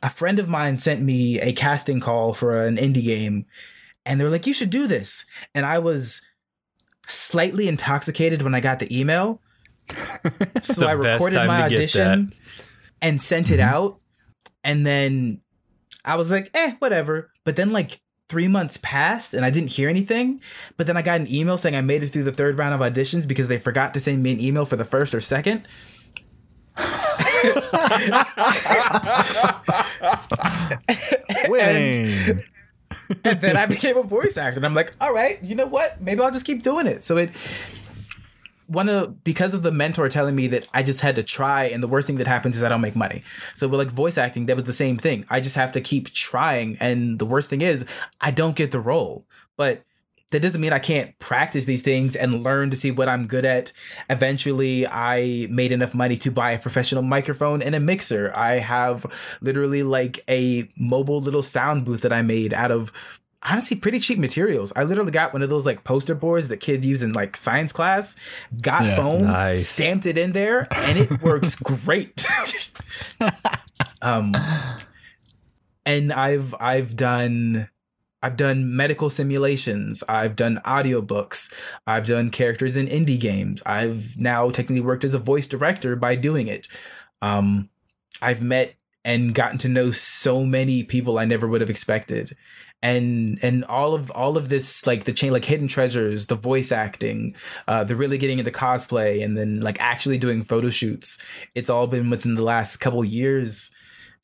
a 0.00 0.08
friend 0.08 0.38
of 0.38 0.48
mine 0.48 0.78
sent 0.78 1.02
me 1.02 1.40
a 1.40 1.52
casting 1.52 1.98
call 1.98 2.34
for 2.34 2.64
an 2.64 2.76
indie 2.76 3.02
game, 3.02 3.46
and 4.06 4.20
they 4.20 4.24
were 4.24 4.30
like, 4.30 4.46
you 4.46 4.54
should 4.54 4.70
do 4.70 4.86
this. 4.86 5.26
And 5.56 5.66
I 5.66 5.80
was 5.80 6.22
slightly 7.08 7.66
intoxicated 7.66 8.42
when 8.42 8.54
I 8.54 8.60
got 8.60 8.78
the 8.78 8.96
email. 8.96 9.42
so 10.62 10.86
I 10.86 10.92
recorded 10.92 11.46
my 11.48 11.64
audition 11.64 12.32
and 13.00 13.20
sent 13.20 13.50
it 13.50 13.58
out. 13.58 13.98
And 14.62 14.86
then 14.86 15.40
I 16.04 16.14
was 16.14 16.30
like, 16.30 16.48
eh, 16.54 16.76
whatever. 16.78 17.32
But 17.44 17.56
then 17.56 17.72
like 17.72 18.00
three 18.28 18.48
months 18.48 18.78
passed 18.82 19.34
and 19.34 19.44
I 19.44 19.50
didn't 19.50 19.70
hear 19.72 19.88
anything. 19.88 20.40
But 20.76 20.86
then 20.86 20.96
I 20.96 21.02
got 21.02 21.20
an 21.20 21.32
email 21.32 21.58
saying 21.58 21.76
I 21.76 21.80
made 21.80 22.02
it 22.02 22.08
through 22.08 22.24
the 22.24 22.32
third 22.32 22.58
round 22.58 22.74
of 22.74 22.80
auditions 22.80 23.28
because 23.28 23.48
they 23.48 23.58
forgot 23.58 23.92
to 23.94 24.00
send 24.00 24.22
me 24.22 24.32
an 24.32 24.40
email 24.40 24.64
for 24.64 24.76
the 24.76 24.84
first 24.84 25.14
or 25.14 25.20
second. 25.20 25.66
Winning. 31.48 32.42
and 33.24 33.40
then 33.40 33.56
I 33.56 33.66
became 33.66 33.96
a 33.96 34.02
voice 34.02 34.36
actor. 34.36 34.58
And 34.58 34.66
I'm 34.66 34.74
like, 34.74 34.94
all 35.00 35.12
right, 35.12 35.42
you 35.42 35.54
know 35.54 35.66
what? 35.66 36.00
Maybe 36.00 36.20
I'll 36.20 36.30
just 36.30 36.46
keep 36.46 36.62
doing 36.62 36.86
it. 36.86 37.04
So 37.04 37.16
it 37.16 37.30
one 38.72 38.88
of 38.88 39.22
because 39.22 39.54
of 39.54 39.62
the 39.62 39.72
mentor 39.72 40.08
telling 40.08 40.34
me 40.34 40.46
that 40.48 40.66
I 40.72 40.82
just 40.82 41.00
had 41.00 41.16
to 41.16 41.22
try, 41.22 41.64
and 41.64 41.82
the 41.82 41.88
worst 41.88 42.06
thing 42.06 42.16
that 42.16 42.26
happens 42.26 42.56
is 42.56 42.62
I 42.62 42.68
don't 42.68 42.80
make 42.80 42.96
money. 42.96 43.22
So 43.54 43.68
with 43.68 43.78
like 43.78 43.90
voice 43.90 44.18
acting, 44.18 44.46
that 44.46 44.56
was 44.56 44.64
the 44.64 44.72
same 44.72 44.96
thing. 44.96 45.24
I 45.30 45.40
just 45.40 45.56
have 45.56 45.72
to 45.72 45.80
keep 45.80 46.12
trying, 46.12 46.76
and 46.80 47.18
the 47.18 47.26
worst 47.26 47.50
thing 47.50 47.60
is 47.60 47.86
I 48.20 48.30
don't 48.30 48.56
get 48.56 48.70
the 48.70 48.80
role. 48.80 49.26
But 49.56 49.84
that 50.30 50.40
doesn't 50.40 50.60
mean 50.60 50.72
I 50.72 50.78
can't 50.78 51.16
practice 51.18 51.66
these 51.66 51.82
things 51.82 52.16
and 52.16 52.42
learn 52.42 52.70
to 52.70 52.76
see 52.76 52.90
what 52.90 53.08
I'm 53.08 53.26
good 53.26 53.44
at. 53.44 53.72
Eventually, 54.08 54.86
I 54.86 55.46
made 55.50 55.72
enough 55.72 55.94
money 55.94 56.16
to 56.16 56.30
buy 56.30 56.52
a 56.52 56.58
professional 56.58 57.02
microphone 57.02 57.60
and 57.60 57.74
a 57.74 57.80
mixer. 57.80 58.32
I 58.34 58.58
have 58.58 59.04
literally 59.42 59.82
like 59.82 60.24
a 60.28 60.68
mobile 60.76 61.20
little 61.20 61.42
sound 61.42 61.84
booth 61.84 62.00
that 62.00 62.14
I 62.14 62.22
made 62.22 62.54
out 62.54 62.70
of 62.70 63.20
honestly 63.48 63.76
pretty 63.76 63.98
cheap 63.98 64.18
materials. 64.18 64.72
I 64.76 64.84
literally 64.84 65.10
got 65.12 65.32
one 65.32 65.42
of 65.42 65.50
those 65.50 65.66
like 65.66 65.84
poster 65.84 66.14
boards 66.14 66.48
that 66.48 66.58
kids 66.58 66.86
use 66.86 67.02
in 67.02 67.12
like 67.12 67.36
science 67.36 67.72
class, 67.72 68.16
got 68.60 68.84
Yeah, 68.84 68.96
foam, 68.96 69.22
nice. 69.24 69.66
stamped 69.66 70.06
it 70.06 70.16
in 70.18 70.32
there, 70.32 70.66
and 70.70 70.98
it 70.98 71.22
works 71.22 71.56
great. 71.56 72.26
um 74.00 74.34
and 75.84 76.12
I've 76.12 76.54
I've 76.60 76.96
done 76.96 77.68
I've 78.22 78.36
done 78.36 78.76
medical 78.76 79.10
simulations. 79.10 80.04
I've 80.08 80.36
done 80.36 80.60
audiobooks. 80.64 81.52
I've 81.88 82.06
done 82.06 82.30
characters 82.30 82.76
in 82.76 82.86
indie 82.86 83.18
games. 83.18 83.60
I've 83.66 84.16
now 84.16 84.48
technically 84.50 84.80
worked 84.80 85.02
as 85.02 85.12
a 85.14 85.18
voice 85.18 85.48
director 85.48 85.96
by 85.96 86.14
doing 86.14 86.46
it. 86.46 86.68
Um, 87.20 87.68
I've 88.20 88.40
met 88.40 88.76
and 89.04 89.34
gotten 89.34 89.58
to 89.58 89.68
know 89.68 89.90
so 89.90 90.44
many 90.44 90.82
people 90.82 91.18
I 91.18 91.24
never 91.24 91.48
would 91.48 91.60
have 91.60 91.70
expected. 91.70 92.36
And 92.84 93.38
and 93.42 93.64
all 93.66 93.94
of 93.94 94.10
all 94.10 94.36
of 94.36 94.48
this 94.48 94.86
like 94.86 95.04
the 95.04 95.12
chain 95.12 95.32
like 95.32 95.44
hidden 95.44 95.68
treasures, 95.68 96.26
the 96.26 96.34
voice 96.34 96.72
acting, 96.72 97.34
uh, 97.68 97.84
the 97.84 97.94
really 97.94 98.18
getting 98.18 98.40
into 98.40 98.50
cosplay, 98.50 99.24
and 99.24 99.38
then 99.38 99.60
like 99.60 99.80
actually 99.80 100.18
doing 100.18 100.42
photo 100.42 100.68
shoots. 100.68 101.22
It's 101.54 101.70
all 101.70 101.86
been 101.86 102.10
within 102.10 102.34
the 102.34 102.42
last 102.42 102.78
couple 102.78 103.04
years, 103.04 103.70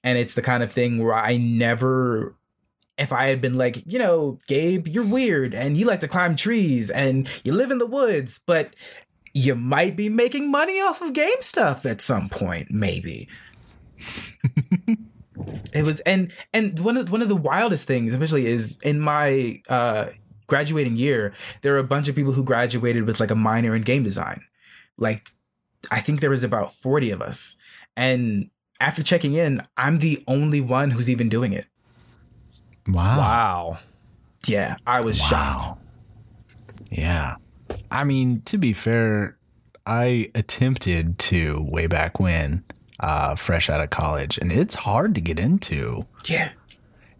and 0.03 0.19
it's 0.19 0.35
the 0.35 0.43
kind 0.43 0.65
of 0.65 0.73
thing 0.73 1.03
where 1.03 1.15
I 1.15 1.37
never 1.37 2.35
if 2.99 3.13
I 3.13 3.27
had 3.27 3.41
been 3.41 3.57
like, 3.57 3.81
you 3.87 3.99
know, 3.99 4.41
Gabe, 4.49 4.89
you're 4.89 5.07
weird 5.07 5.55
and 5.55 5.77
you 5.77 5.87
like 5.87 6.01
to 6.01 6.09
climb 6.09 6.35
trees 6.35 6.91
and 6.91 7.29
you 7.45 7.53
live 7.53 7.71
in 7.71 7.79
the 7.79 7.87
woods, 7.87 8.41
but 8.45 8.75
you 9.33 9.55
might 9.55 9.95
be 9.95 10.09
making 10.09 10.51
money 10.51 10.81
off 10.81 11.01
of 11.01 11.13
game 11.13 11.41
stuff 11.41 11.87
at 11.87 12.01
some 12.01 12.29
point, 12.29 12.73
maybe. 12.73 13.29
It 15.73 15.85
was 15.85 16.01
and 16.01 16.33
and 16.53 16.79
one 16.81 16.97
of 16.97 17.11
one 17.11 17.23
of 17.23 17.29
the 17.29 17.37
wildest 17.37 17.87
things, 17.87 18.13
especially, 18.13 18.47
is 18.47 18.81
in 18.83 19.01
my 19.01 19.63
uh, 19.69 20.11
graduating 20.47 20.97
year, 20.97 21.33
there 21.63 21.73
were 21.73 21.79
a 21.79 21.85
bunch 21.85 22.09
of 22.09 22.15
people 22.15 22.33
who 22.33 22.43
graduated 22.43 23.05
with 23.05 23.21
like 23.21 23.31
a 23.31 23.37
minor 23.37 23.75
in 23.75 23.83
game 23.83 24.03
design. 24.03 24.43
Like, 24.97 25.29
I 25.91 26.01
think 26.01 26.21
there 26.21 26.31
was 26.31 26.43
about 26.43 26.73
forty 26.73 27.11
of 27.11 27.23
us, 27.23 27.57
and 27.97 28.51
after 28.81 29.03
checking 29.03 29.35
in, 29.35 29.63
I'm 29.77 29.99
the 29.99 30.23
only 30.27 30.61
one 30.61 30.93
who's 30.93 31.09
even 31.09 31.29
doing 31.29 31.53
it. 31.53 31.67
Wow. 32.89 33.19
Wow. 33.19 33.79
Yeah, 34.47 34.77
I 34.87 35.01
was 35.01 35.21
shocked. 35.21 35.79
Yeah. 36.91 37.37
I 37.91 38.05
mean, 38.05 38.43
to 38.47 38.57
be 38.57 38.73
fair, 38.73 39.37
I 39.87 40.31
attempted 40.35 41.19
to 41.19 41.67
way 41.69 41.87
back 41.87 42.19
when, 42.19 42.65
uh, 43.01 43.35
fresh 43.35 43.69
out 43.71 43.81
of 43.81 43.91
college, 43.91 44.39
and 44.39 44.51
it's 44.53 44.75
hard 44.75 45.15
to 45.15 45.21
get 45.21 45.39
into. 45.39 46.07
Yeah, 46.27 46.51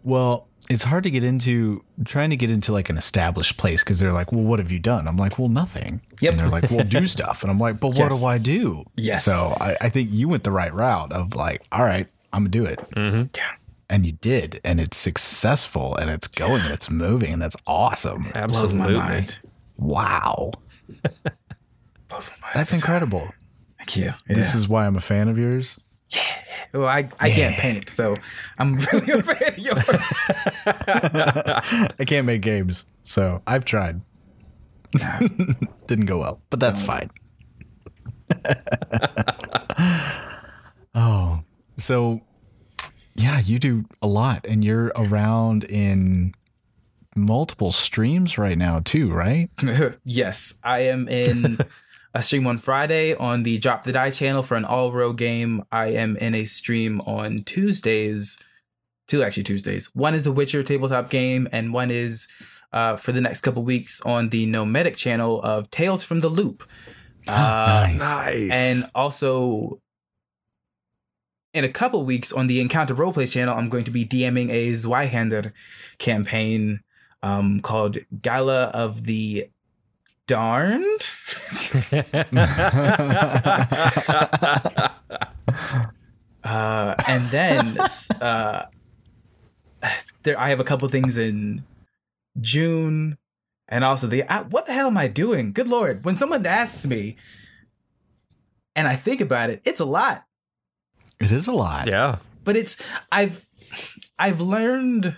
Well, 0.03 0.47
it's 0.69 0.83
hard 0.83 1.03
to 1.03 1.09
get 1.09 1.23
into 1.23 1.83
trying 2.05 2.29
to 2.29 2.35
get 2.35 2.51
into 2.51 2.71
like 2.71 2.89
an 2.91 2.97
established 2.97 3.57
place 3.57 3.83
because 3.83 3.99
they're 3.99 4.13
like, 4.13 4.31
well, 4.31 4.43
what 4.43 4.59
have 4.59 4.71
you 4.71 4.77
done? 4.77 5.07
I'm 5.07 5.17
like, 5.17 5.39
well, 5.39 5.47
nothing. 5.47 6.01
Yep. 6.21 6.31
And 6.33 6.39
they're 6.39 6.47
like, 6.49 6.69
well, 6.69 6.85
do 6.85 7.07
stuff. 7.17 7.41
And 7.41 7.49
I'm 7.51 7.57
like, 7.57 7.79
but 7.79 7.97
what 7.97 8.11
do 8.11 8.23
I 8.23 8.37
do? 8.37 8.83
Yes. 8.95 9.25
So 9.25 9.57
I, 9.59 9.75
I 9.81 9.89
think 9.89 10.09
you 10.11 10.27
went 10.27 10.43
the 10.43 10.51
right 10.51 10.71
route 10.71 11.11
of 11.11 11.35
like, 11.35 11.63
all 11.71 11.83
right, 11.83 12.07
I'm 12.31 12.43
going 12.43 12.51
to 12.51 12.57
do 12.59 12.65
it. 12.65 13.29
yeah. 13.35 13.51
And 13.89 14.05
you 14.05 14.11
did. 14.11 14.61
And 14.63 14.79
it's 14.79 14.97
successful 14.97 15.95
and 15.95 16.11
it's 16.11 16.27
going 16.27 16.61
and 16.61 16.71
it's 16.71 16.89
moving. 16.91 17.33
And 17.33 17.41
that's 17.41 17.57
awesome. 17.65 18.23
Blows 18.25 18.35
Absolutely. 18.35 18.93
my 18.93 19.09
mind. 19.09 19.39
Wow. 19.77 20.51
Blows 22.09 22.29
my 22.29 22.47
mind. 22.47 22.53
That's 22.53 22.73
incredible. 22.73 23.31
You. 23.95 24.13
This 24.27 24.53
Yeah. 24.53 24.59
is 24.59 24.67
why 24.69 24.85
I'm 24.85 24.95
a 24.95 25.01
fan 25.01 25.27
of 25.29 25.37
yours. 25.37 25.79
well, 26.73 26.85
I 26.87 27.09
I 27.19 27.29
can't 27.29 27.55
paint, 27.55 27.89
so 27.89 28.15
I'm 28.57 28.75
really 28.77 29.11
a 29.11 29.21
fan 29.21 29.53
of 29.53 29.57
yours. 29.57 29.89
I 31.99 32.05
can't 32.05 32.25
make 32.25 32.41
games. 32.41 32.85
So 33.03 33.41
I've 33.47 33.63
tried. 33.65 34.01
Didn't 35.87 36.05
go 36.05 36.17
well, 36.19 36.41
but 36.49 36.59
that's 36.59 36.81
fine. 36.81 37.11
oh, 40.95 41.41
so 41.77 42.21
yeah, 43.15 43.39
you 43.39 43.59
do 43.59 43.85
a 44.01 44.07
lot 44.07 44.45
and 44.47 44.63
you're 44.63 44.91
around 44.95 45.63
in 45.65 46.33
multiple 47.15 47.71
streams 47.71 48.37
right 48.37 48.57
now 48.57 48.79
too, 48.79 49.11
right? 49.11 49.49
yes, 50.05 50.55
I 50.63 50.79
am 50.81 51.07
in 51.07 51.57
a 52.13 52.23
stream 52.23 52.47
on 52.47 52.57
Friday 52.57 53.13
on 53.13 53.43
the 53.43 53.57
Drop 53.57 53.83
the 53.83 53.91
Die 53.91 54.09
channel 54.11 54.43
for 54.43 54.55
an 54.55 54.65
all 54.65 54.91
row 54.91 55.13
game. 55.13 55.63
I 55.71 55.87
am 55.87 56.17
in 56.17 56.33
a 56.33 56.45
stream 56.45 57.01
on 57.01 57.43
Tuesdays, 57.43 58.41
two 59.07 59.23
actually 59.23 59.43
Tuesdays. 59.43 59.87
One 59.93 60.15
is 60.15 60.25
a 60.25 60.31
Witcher 60.31 60.63
tabletop 60.63 61.09
game, 61.09 61.47
and 61.51 61.73
one 61.73 61.91
is 61.91 62.27
uh, 62.73 62.95
for 62.95 63.11
the 63.11 63.21
next 63.21 63.41
couple 63.41 63.63
weeks 63.63 64.01
on 64.01 64.29
the 64.29 64.45
Nomadic 64.45 64.95
channel 64.95 65.41
of 65.41 65.69
Tales 65.71 66.03
from 66.03 66.19
the 66.19 66.29
Loop. 66.29 66.63
Uh, 67.27 67.87
nice. 67.91 67.99
Nice. 67.99 68.51
And 68.53 68.91
also, 68.95 69.81
in 71.53 71.63
a 71.63 71.69
couple 71.69 72.03
weeks 72.05 72.31
on 72.31 72.47
the 72.47 72.59
Encounter 72.61 72.95
Roleplay 72.95 73.31
channel, 73.31 73.55
I'm 73.55 73.69
going 73.69 73.83
to 73.83 73.91
be 73.91 74.05
DMing 74.05 74.49
a 74.49 74.71
Zweihander 74.71 75.51
campaign 75.97 76.81
um, 77.21 77.59
called 77.59 77.97
Gala 78.21 78.65
of 78.65 79.05
the 79.05 79.49
Darned. 80.27 81.01
Uh, 86.43 86.95
and 87.07 87.25
then 87.25 87.77
uh, 88.21 88.65
there, 90.23 90.39
I 90.39 90.49
have 90.49 90.59
a 90.59 90.63
couple 90.63 90.87
things 90.89 91.17
in 91.17 91.63
June, 92.39 93.17
and 93.67 93.83
also 93.83 94.07
the 94.07 94.23
uh, 94.23 94.45
what 94.45 94.65
the 94.65 94.73
hell 94.73 94.87
am 94.87 94.97
I 94.97 95.07
doing? 95.07 95.51
Good 95.51 95.67
lord! 95.67 96.05
When 96.05 96.15
someone 96.15 96.45
asks 96.45 96.85
me, 96.85 97.17
and 98.75 98.87
I 98.87 98.95
think 98.95 99.21
about 99.21 99.49
it, 99.49 99.61
it's 99.65 99.79
a 99.79 99.85
lot. 99.85 100.25
It 101.19 101.31
is 101.31 101.47
a 101.47 101.51
lot. 101.51 101.87
yeah. 101.87 102.17
But 102.43 102.55
it's 102.55 102.81
I've 103.11 103.45
I've 104.17 104.39
learned 104.41 105.17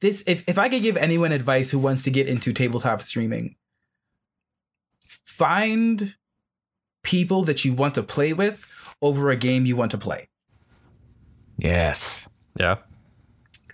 this. 0.00 0.24
If 0.26 0.46
if 0.48 0.58
I 0.58 0.68
could 0.68 0.82
give 0.82 0.96
anyone 0.96 1.32
advice 1.32 1.70
who 1.70 1.78
wants 1.78 2.02
to 2.02 2.10
get 2.10 2.26
into 2.26 2.52
tabletop 2.52 3.00
streaming, 3.00 3.56
find 5.36 6.16
people 7.02 7.42
that 7.44 7.64
you 7.64 7.72
want 7.74 7.94
to 7.94 8.02
play 8.02 8.32
with 8.32 8.94
over 9.02 9.30
a 9.30 9.36
game 9.36 9.66
you 9.66 9.76
want 9.76 9.90
to 9.90 9.98
play. 9.98 10.28
Yes. 11.56 12.28
Yeah. 12.58 12.76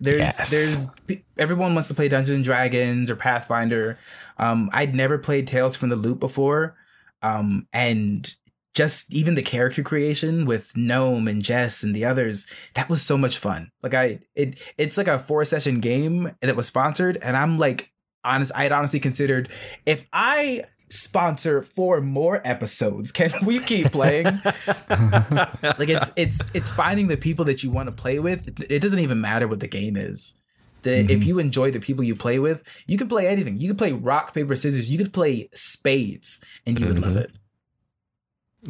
There's 0.00 0.18
Yes. 0.18 0.50
there's 0.50 1.20
everyone 1.38 1.74
wants 1.74 1.88
to 1.88 1.94
play 1.94 2.08
Dungeons 2.08 2.34
and 2.36 2.44
Dragons 2.44 3.10
or 3.10 3.16
Pathfinder. 3.16 3.98
Um, 4.38 4.68
I'd 4.72 4.94
never 4.94 5.18
played 5.18 5.46
Tales 5.46 5.76
from 5.76 5.90
the 5.90 5.96
Loop 5.96 6.18
before, 6.18 6.74
um, 7.22 7.68
and 7.72 8.34
just 8.74 9.12
even 9.14 9.34
the 9.34 9.42
character 9.42 9.82
creation 9.82 10.44
with 10.46 10.76
Gnome 10.76 11.28
and 11.28 11.42
Jess 11.42 11.82
and 11.82 11.94
the 11.94 12.04
others 12.04 12.46
that 12.74 12.88
was 12.88 13.02
so 13.02 13.16
much 13.16 13.38
fun. 13.38 13.70
Like 13.82 13.94
I 13.94 14.20
it 14.34 14.72
it's 14.76 14.98
like 14.98 15.08
a 15.08 15.18
four 15.18 15.44
session 15.44 15.78
game 15.80 16.34
that 16.40 16.56
was 16.56 16.66
sponsored, 16.66 17.16
and 17.22 17.36
I'm 17.36 17.58
like 17.58 17.92
honest. 18.24 18.50
I 18.56 18.64
had 18.64 18.72
honestly 18.72 18.98
considered 18.98 19.50
if 19.86 20.08
I 20.12 20.64
sponsor 20.92 21.62
four 21.62 22.00
more 22.00 22.40
episodes, 22.44 23.12
can 23.12 23.30
we 23.44 23.58
keep 23.58 23.86
playing? 23.86 24.26
like 24.88 25.88
it's 25.88 26.12
it's 26.16 26.54
it's 26.54 26.68
finding 26.68 27.08
the 27.08 27.16
people 27.16 27.44
that 27.46 27.62
you 27.62 27.70
want 27.70 27.88
to 27.88 27.92
play 27.92 28.18
with. 28.18 28.60
It 28.70 28.80
doesn't 28.80 28.98
even 28.98 29.20
matter 29.20 29.48
what 29.48 29.60
the 29.60 29.68
game 29.68 29.96
is. 29.96 30.38
The, 30.82 30.98
If 30.98 31.06
mm-hmm. 31.06 31.22
you 31.22 31.38
enjoy 31.38 31.70
the 31.70 31.80
people 31.80 32.04
you 32.04 32.16
play 32.16 32.38
with, 32.38 32.64
you 32.86 32.98
can 32.98 33.08
play 33.08 33.28
anything. 33.28 33.58
You 33.58 33.68
can 33.68 33.76
play 33.76 33.92
rock 33.92 34.34
paper 34.34 34.56
scissors. 34.56 34.90
You 34.90 34.98
could 34.98 35.12
play 35.12 35.48
spades, 35.54 36.44
and 36.66 36.78
you 36.78 36.86
would 36.86 36.98
love 36.98 37.12
mm-hmm. 37.12 37.20
it. 37.20 37.32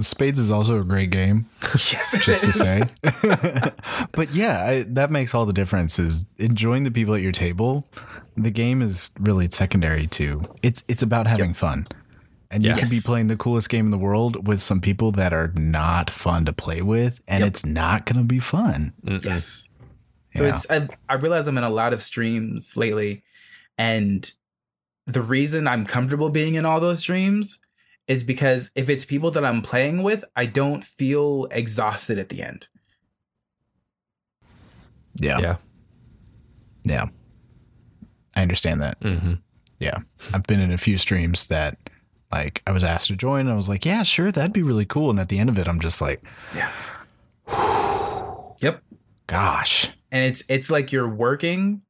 Spades 0.00 0.38
is 0.38 0.50
also 0.50 0.80
a 0.80 0.84
great 0.84 1.10
game. 1.10 1.46
Yes, 1.90 2.24
just 2.24 2.44
to 2.44 2.52
say. 2.52 2.82
but 4.12 4.34
yeah, 4.34 4.64
I, 4.64 4.82
that 4.88 5.10
makes 5.10 5.34
all 5.34 5.44
the 5.44 5.52
difference. 5.52 5.98
Is 5.98 6.28
enjoying 6.38 6.84
the 6.84 6.90
people 6.90 7.14
at 7.14 7.20
your 7.22 7.32
table. 7.32 7.86
The 8.36 8.50
game 8.50 8.80
is 8.80 9.10
really 9.18 9.46
secondary 9.48 10.06
too. 10.06 10.42
It's 10.62 10.84
it's 10.88 11.02
about 11.02 11.26
having 11.26 11.52
fun, 11.52 11.86
and 12.52 12.62
you 12.62 12.74
can 12.74 12.88
be 12.88 13.00
playing 13.04 13.26
the 13.28 13.36
coolest 13.36 13.68
game 13.68 13.86
in 13.86 13.90
the 13.90 13.98
world 13.98 14.46
with 14.46 14.60
some 14.62 14.80
people 14.80 15.10
that 15.12 15.32
are 15.32 15.52
not 15.56 16.10
fun 16.10 16.44
to 16.44 16.52
play 16.52 16.82
with, 16.82 17.20
and 17.26 17.40
Yep. 17.40 17.48
it's 17.48 17.64
not 17.66 18.06
going 18.06 18.18
to 18.18 18.24
be 18.24 18.38
fun. 18.38 18.92
Yes. 19.02 19.68
So 20.34 20.44
Yeah. 20.44 20.54
it's 20.54 20.70
I've, 20.70 20.90
I 21.08 21.14
realize 21.14 21.46
I'm 21.48 21.58
in 21.58 21.64
a 21.64 21.70
lot 21.70 21.92
of 21.92 22.02
streams 22.02 22.76
lately, 22.76 23.24
and 23.78 24.30
the 25.06 25.22
reason 25.22 25.66
I'm 25.66 25.84
comfortable 25.84 26.28
being 26.30 26.54
in 26.54 26.64
all 26.64 26.78
those 26.78 27.00
streams 27.00 27.58
is 28.06 28.22
because 28.24 28.70
if 28.74 28.88
it's 28.90 29.04
people 29.04 29.30
that 29.32 29.44
I'm 29.44 29.62
playing 29.62 30.02
with, 30.02 30.24
I 30.36 30.46
don't 30.46 30.84
feel 30.84 31.46
exhausted 31.50 32.18
at 32.18 32.28
the 32.28 32.42
end. 32.42 32.68
Yeah, 35.20 35.38
yeah. 35.40 35.56
Yeah. 36.84 37.06
I 38.36 38.42
understand 38.42 38.80
that. 38.82 39.00
Mm-hmm. 39.00 39.34
Yeah, 39.78 39.98
I've 40.32 40.44
been 40.44 40.60
in 40.60 40.72
a 40.72 40.78
few 40.78 40.96
streams 40.98 41.46
that. 41.48 41.78
Like 42.32 42.62
I 42.66 42.72
was 42.72 42.82
asked 42.82 43.08
to 43.08 43.16
join, 43.16 43.40
and 43.42 43.50
I 43.50 43.54
was 43.54 43.68
like, 43.68 43.84
"Yeah, 43.84 44.02
sure, 44.02 44.32
that'd 44.32 44.52
be 44.52 44.62
really 44.62 44.86
cool." 44.86 45.10
And 45.10 45.20
at 45.20 45.28
the 45.28 45.38
end 45.38 45.50
of 45.50 45.58
it, 45.58 45.68
I'm 45.68 45.80
just 45.80 46.00
like, 46.00 46.22
Yeah. 46.54 46.72
Yep. 48.62 48.82
"Gosh, 49.26 49.90
and 50.10 50.24
it's 50.24 50.44
it's 50.48 50.70
like 50.70 50.92
you're 50.92 51.08
working 51.08 51.82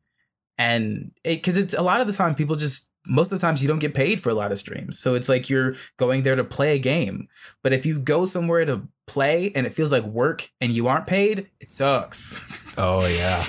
and 0.59 1.13
because 1.25 1.57
it's 1.57 1.75
a 1.75 1.83
lot 1.83 2.01
of 2.01 2.07
the 2.07 2.13
time 2.13 2.35
people 2.35 2.57
just 2.57 2.91
most 3.07 3.33
of 3.33 3.41
the 3.41 3.47
times 3.47 3.63
you 3.63 3.69
don't 3.69 3.79
get 3.81 3.95
paid 3.95 4.21
for 4.21 4.31
a 4.31 4.35
lot 4.35 4.53
of 4.53 4.59
streams 4.59 4.99
so 4.99 5.15
it's 5.15 5.29
like 5.29 5.51
you're 5.51 5.75
going 5.97 6.23
there 6.23 6.37
to 6.37 6.45
play 6.45 6.75
a 6.77 6.79
game 6.79 7.27
but 7.63 7.73
if 7.73 7.85
you 7.85 7.99
go 7.99 8.25
somewhere 8.25 8.65
to 8.65 8.87
play 9.07 9.51
and 9.55 9.67
it 9.67 9.73
feels 9.75 9.91
like 9.91 10.05
work 10.05 10.51
and 10.61 10.73
you 10.73 10.87
aren't 10.87 11.07
paid 11.07 11.49
it 11.61 11.73
sucks 11.73 12.75
Oh 12.79 13.05
yeah. 13.07 13.45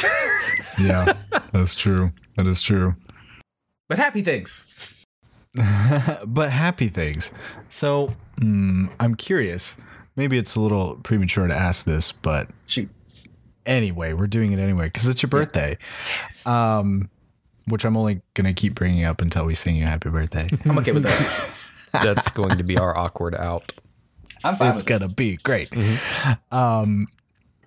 yeah, 0.80 1.12
that's 1.52 1.74
true. 1.74 2.10
That 2.36 2.46
is 2.46 2.60
true." 2.62 2.94
But 3.92 3.98
happy 3.98 4.22
things 4.22 5.02
but 6.26 6.50
happy 6.50 6.88
things. 6.88 7.30
So 7.68 8.14
mm, 8.40 8.90
I'm 8.98 9.14
curious. 9.14 9.76
Maybe 10.16 10.38
it's 10.38 10.56
a 10.56 10.60
little 10.60 10.96
premature 11.02 11.46
to 11.46 11.54
ask 11.54 11.84
this, 11.84 12.10
but 12.10 12.48
shoot 12.66 12.88
anyway, 13.66 14.12
we're 14.14 14.26
doing 14.26 14.52
it 14.52 14.58
anyway 14.58 14.86
because 14.86 15.06
it's 15.06 15.22
your 15.22 15.28
birthday. 15.28 15.76
Um, 16.46 17.10
which 17.66 17.84
I'm 17.84 17.96
only 17.96 18.22
gonna 18.34 18.54
keep 18.54 18.74
bringing 18.74 19.04
up 19.04 19.20
until 19.20 19.44
we 19.44 19.54
sing 19.54 19.76
you 19.76 19.84
happy 19.84 20.08
birthday. 20.08 20.48
i'm 20.64 20.78
okay 20.78 20.92
with 20.92 21.04
that 21.04 21.54
That's 22.02 22.30
going 22.30 22.56
to 22.56 22.64
be 22.64 22.78
our 22.78 22.96
awkward 22.96 23.34
out. 23.34 23.74
i'm 24.44 24.56
fine 24.56 24.72
it's 24.72 24.82
gonna 24.82 25.08
be 25.08 25.36
great. 25.36 25.68
Um, 26.50 27.08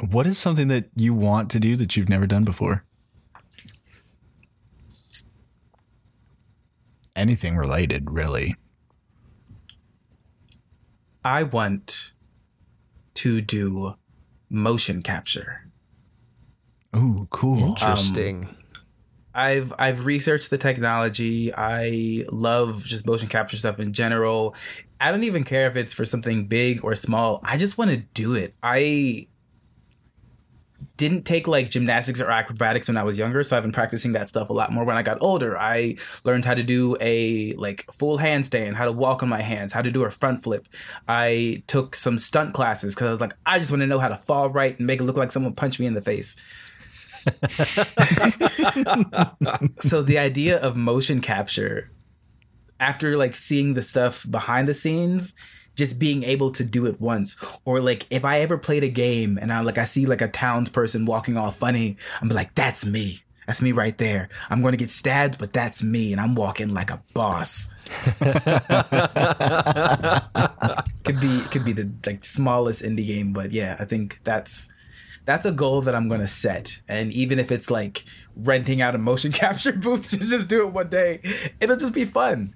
what 0.10 0.26
is 0.26 0.38
something 0.38 0.68
that 0.70 0.90
you 0.96 1.14
want 1.14 1.52
to 1.52 1.60
do 1.60 1.76
that 1.78 1.96
you've 1.96 2.10
never 2.10 2.26
done 2.26 2.44
before? 2.46 2.84
Anything 7.16 7.56
related, 7.56 8.12
really. 8.12 8.56
i 11.24 11.44
want 11.44 12.14
to 13.16 13.42
do 13.42 13.96
motion 14.50 15.02
capture. 15.02 15.72
Ooh, 16.96 17.28
cool. 17.30 17.64
Um, 17.64 17.70
Interesting. 17.70 18.56
I've 19.34 19.74
I've 19.78 20.06
researched 20.06 20.50
the 20.50 20.58
technology. 20.58 21.54
I 21.54 22.26
love 22.32 22.86
just 22.86 23.06
motion 23.06 23.28
capture 23.28 23.58
stuff 23.58 23.80
in 23.80 23.92
general. 23.92 24.56
I 25.00 25.12
don't 25.12 25.26
even 25.26 25.44
care 25.44 25.68
if 25.68 25.76
it's 25.76 25.94
for 25.94 26.06
something 26.06 26.48
big 26.48 26.84
or 26.84 26.96
small. 26.96 27.42
I 27.44 27.58
just 27.58 27.78
want 27.78 27.92
to 27.92 27.98
do 27.98 28.34
it. 28.34 28.56
I 28.64 29.28
didn't 30.98 31.24
take 31.24 31.48
like 31.48 31.70
gymnastics 31.70 32.22
or 32.22 32.30
acrobatics 32.30 32.88
when 32.88 32.98
I 32.98 33.04
was 33.04 33.18
younger, 33.18 33.44
so 33.44 33.58
I've 33.58 33.64
been 33.64 33.72
practicing 33.72 34.14
that 34.14 34.30
stuff 34.30 34.50
a 34.50 34.54
lot 34.54 34.72
more 34.72 34.84
when 34.84 34.98
I 34.98 35.04
got 35.04 35.18
older. 35.22 35.58
I 35.58 35.98
learned 36.24 36.46
how 36.46 36.54
to 36.54 36.64
do 36.64 36.96
a 37.02 37.54
like 37.54 37.86
full 37.92 38.18
handstand, 38.18 38.74
how 38.74 38.86
to 38.86 38.92
walk 38.92 39.22
on 39.22 39.30
my 39.30 39.42
hands, 39.42 39.74
how 39.74 39.82
to 39.82 39.92
do 39.92 40.04
a 40.04 40.10
front 40.10 40.44
flip. 40.44 40.68
I 41.08 41.64
took 41.68 41.96
some 41.96 42.18
stunt 42.18 42.54
classes 42.54 42.96
because 42.96 43.08
I 43.08 43.12
was 43.12 43.22
like, 43.22 43.36
I 43.46 43.60
just 43.60 43.72
want 43.72 43.82
to 43.82 43.88
know 43.88 44.00
how 44.00 44.10
to 44.10 44.16
fall 44.16 44.50
right 44.50 44.78
and 44.78 44.88
make 44.88 45.00
it 45.00 45.04
look 45.04 45.18
like 45.18 45.32
someone 45.32 45.54
punched 45.54 45.80
me 45.80 45.86
in 45.86 45.96
the 45.96 46.02
face. 46.02 46.36
so 49.80 50.04
the 50.04 50.20
idea 50.20 50.60
of 50.60 50.76
motion 50.76 51.22
capture 51.22 51.90
after 52.80 53.18
like 53.18 53.36
seeing 53.36 53.74
the 53.74 53.82
stuff 53.82 54.26
behind 54.30 54.68
the 54.68 54.74
scenes 54.74 55.36
just 55.76 56.00
being 56.00 56.24
able 56.24 56.50
to 56.50 56.64
do 56.64 56.86
it 56.86 57.00
once 57.00 57.38
or 57.66 57.80
like 57.80 58.06
if 58.10 58.26
i 58.26 58.40
ever 58.40 58.58
played 58.58 58.84
a 58.84 58.90
game 58.90 59.38
and 59.42 59.52
i 59.52 59.60
like 59.62 59.78
i 59.78 59.84
see 59.84 60.06
like 60.06 60.22
a 60.22 60.28
townsperson 60.28 61.06
walking 61.06 61.38
all 61.38 61.52
funny 61.52 61.98
i'm 62.22 62.30
like 62.30 62.54
that's 62.56 62.86
me 62.86 63.20
that's 63.46 63.62
me 63.62 63.72
right 63.72 63.98
there 63.98 64.30
i'm 64.50 64.62
going 64.62 64.72
to 64.74 64.78
get 64.78 64.90
stabbed 64.90 65.38
but 65.38 65.54
that's 65.54 65.84
me 65.84 66.12
and 66.12 66.22
i'm 66.22 66.36
walking 66.36 66.74
like 66.74 66.90
a 66.90 67.02
boss 67.14 67.68
could 71.04 71.20
be 71.20 71.42
could 71.52 71.64
be 71.66 71.74
the 71.74 71.92
like 72.06 72.26
smallest 72.26 72.84
indie 72.84 73.06
game 73.06 73.34
but 73.34 73.52
yeah 73.52 73.76
i 73.80 73.86
think 73.86 74.20
that's 74.24 74.72
that's 75.26 75.46
a 75.46 75.52
goal 75.52 75.82
that 75.82 75.96
I'm 75.96 76.08
gonna 76.08 76.28
set. 76.28 76.82
And 76.88 77.12
even 77.12 77.40
if 77.40 77.52
it's 77.52 77.70
like 77.70 78.06
renting 78.36 78.82
out 78.82 78.96
a 78.96 78.98
motion 78.98 79.32
capture 79.34 79.74
booth 79.74 80.10
to 80.12 80.20
just 80.20 80.48
do 80.48 80.68
it 80.68 80.74
one 80.74 80.90
day, 80.90 81.20
it'll 81.60 81.78
just 81.78 81.94
be 81.94 82.06
fun. 82.06 82.54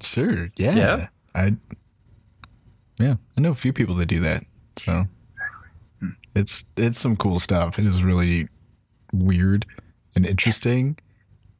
Sure. 0.00 0.48
Yeah. 0.56 0.74
Yeah. 0.74 1.08
I 1.34 1.56
Yeah, 3.00 3.14
I 3.36 3.40
know 3.40 3.50
a 3.50 3.54
few 3.54 3.72
people 3.72 3.94
that 3.96 4.06
do 4.06 4.20
that. 4.20 4.44
So 4.76 5.06
it's 6.34 6.66
it's 6.76 6.98
some 6.98 7.16
cool 7.16 7.40
stuff. 7.40 7.78
It 7.78 7.86
is 7.86 8.04
really 8.04 8.48
weird 9.12 9.66
and 10.14 10.26
interesting 10.26 10.98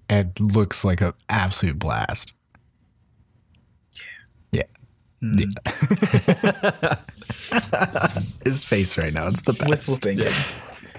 and 0.08 0.38
looks 0.38 0.84
like 0.84 1.00
an 1.00 1.12
absolute 1.28 1.78
blast. 1.78 2.34
Yeah. 4.52 4.62
Yeah. 4.62 4.64
Hmm. 5.22 5.32
His 8.44 8.64
face 8.64 8.96
right 8.98 9.12
now. 9.12 9.28
It's 9.28 9.42
the 9.42 9.52
best. 9.52 10.02
Thinking. 10.02 10.32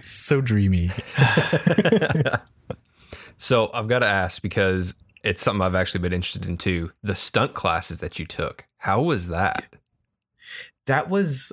So 0.01 0.41
dreamy. 0.41 0.89
So 3.41 3.71
I've 3.73 3.87
got 3.87 3.99
to 3.99 4.05
ask 4.05 4.39
because 4.43 4.93
it's 5.23 5.41
something 5.41 5.63
I've 5.63 5.73
actually 5.73 6.01
been 6.01 6.13
interested 6.13 6.47
in 6.47 6.57
too. 6.57 6.91
The 7.01 7.15
stunt 7.15 7.55
classes 7.55 7.97
that 7.97 8.19
you 8.19 8.25
took, 8.27 8.65
how 8.77 9.01
was 9.01 9.29
that? 9.29 9.65
That 10.85 11.09
was 11.09 11.51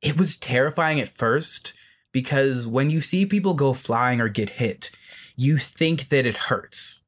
it 0.00 0.16
was 0.16 0.38
terrifying 0.38 1.00
at 1.00 1.08
first 1.08 1.72
because 2.12 2.66
when 2.66 2.90
you 2.90 3.00
see 3.00 3.26
people 3.26 3.54
go 3.54 3.72
flying 3.72 4.20
or 4.20 4.28
get 4.28 4.50
hit, 4.50 4.90
you 5.36 5.58
think 5.58 6.08
that 6.08 6.24
it 6.26 6.36
hurts. 6.36 7.02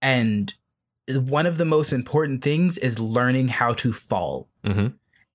And 0.00 0.52
one 1.08 1.46
of 1.46 1.58
the 1.58 1.64
most 1.64 1.92
important 1.92 2.42
things 2.42 2.78
is 2.78 2.98
learning 2.98 3.48
how 3.48 3.72
to 3.74 3.92
fall. 3.92 4.48
Mm-hmm. 4.64 4.88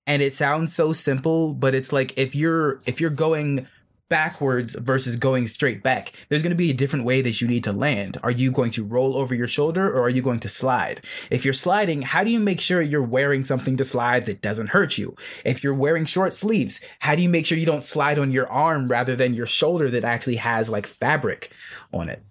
and 0.06 0.22
it 0.22 0.32
sounds 0.32 0.74
so 0.74 0.90
simple 0.90 1.52
but 1.52 1.74
it's 1.74 1.92
like 1.92 2.16
if 2.16 2.34
you're 2.34 2.80
if 2.86 2.98
you're 2.98 3.10
going 3.10 3.66
backwards 4.08 4.74
versus 4.74 5.16
going 5.16 5.46
straight 5.48 5.82
back. 5.82 6.12
There's 6.28 6.42
going 6.42 6.50
to 6.50 6.56
be 6.56 6.70
a 6.70 6.74
different 6.74 7.04
way 7.04 7.20
that 7.22 7.40
you 7.40 7.48
need 7.48 7.64
to 7.64 7.72
land. 7.72 8.18
Are 8.22 8.30
you 8.30 8.50
going 8.50 8.70
to 8.72 8.84
roll 8.84 9.16
over 9.16 9.34
your 9.34 9.46
shoulder 9.46 9.88
or 9.88 10.02
are 10.02 10.08
you 10.08 10.22
going 10.22 10.40
to 10.40 10.48
slide? 10.48 11.00
If 11.30 11.44
you're 11.44 11.54
sliding 11.54 12.02
how 12.02 12.24
do 12.24 12.30
you 12.30 12.40
make 12.40 12.60
sure 12.60 12.80
you're 12.80 13.02
wearing 13.02 13.44
something 13.44 13.76
to 13.76 13.84
slide 13.84 14.26
that 14.26 14.40
doesn't 14.40 14.68
hurt 14.68 14.98
you? 14.98 15.14
If 15.44 15.62
you're 15.62 15.74
wearing 15.74 16.04
short 16.04 16.34
sleeves 16.34 16.80
how 17.00 17.14
do 17.14 17.22
you 17.22 17.28
make 17.28 17.46
sure 17.46 17.58
you 17.58 17.66
don't 17.66 17.84
slide 17.84 18.18
on 18.18 18.32
your 18.32 18.48
arm 18.48 18.88
rather 18.88 19.14
than 19.14 19.34
your 19.34 19.46
shoulder 19.46 19.90
that 19.90 20.04
actually 20.04 20.36
has 20.36 20.70
like 20.70 20.86
fabric 20.86 21.52
on 21.92 22.08
it? 22.08 22.22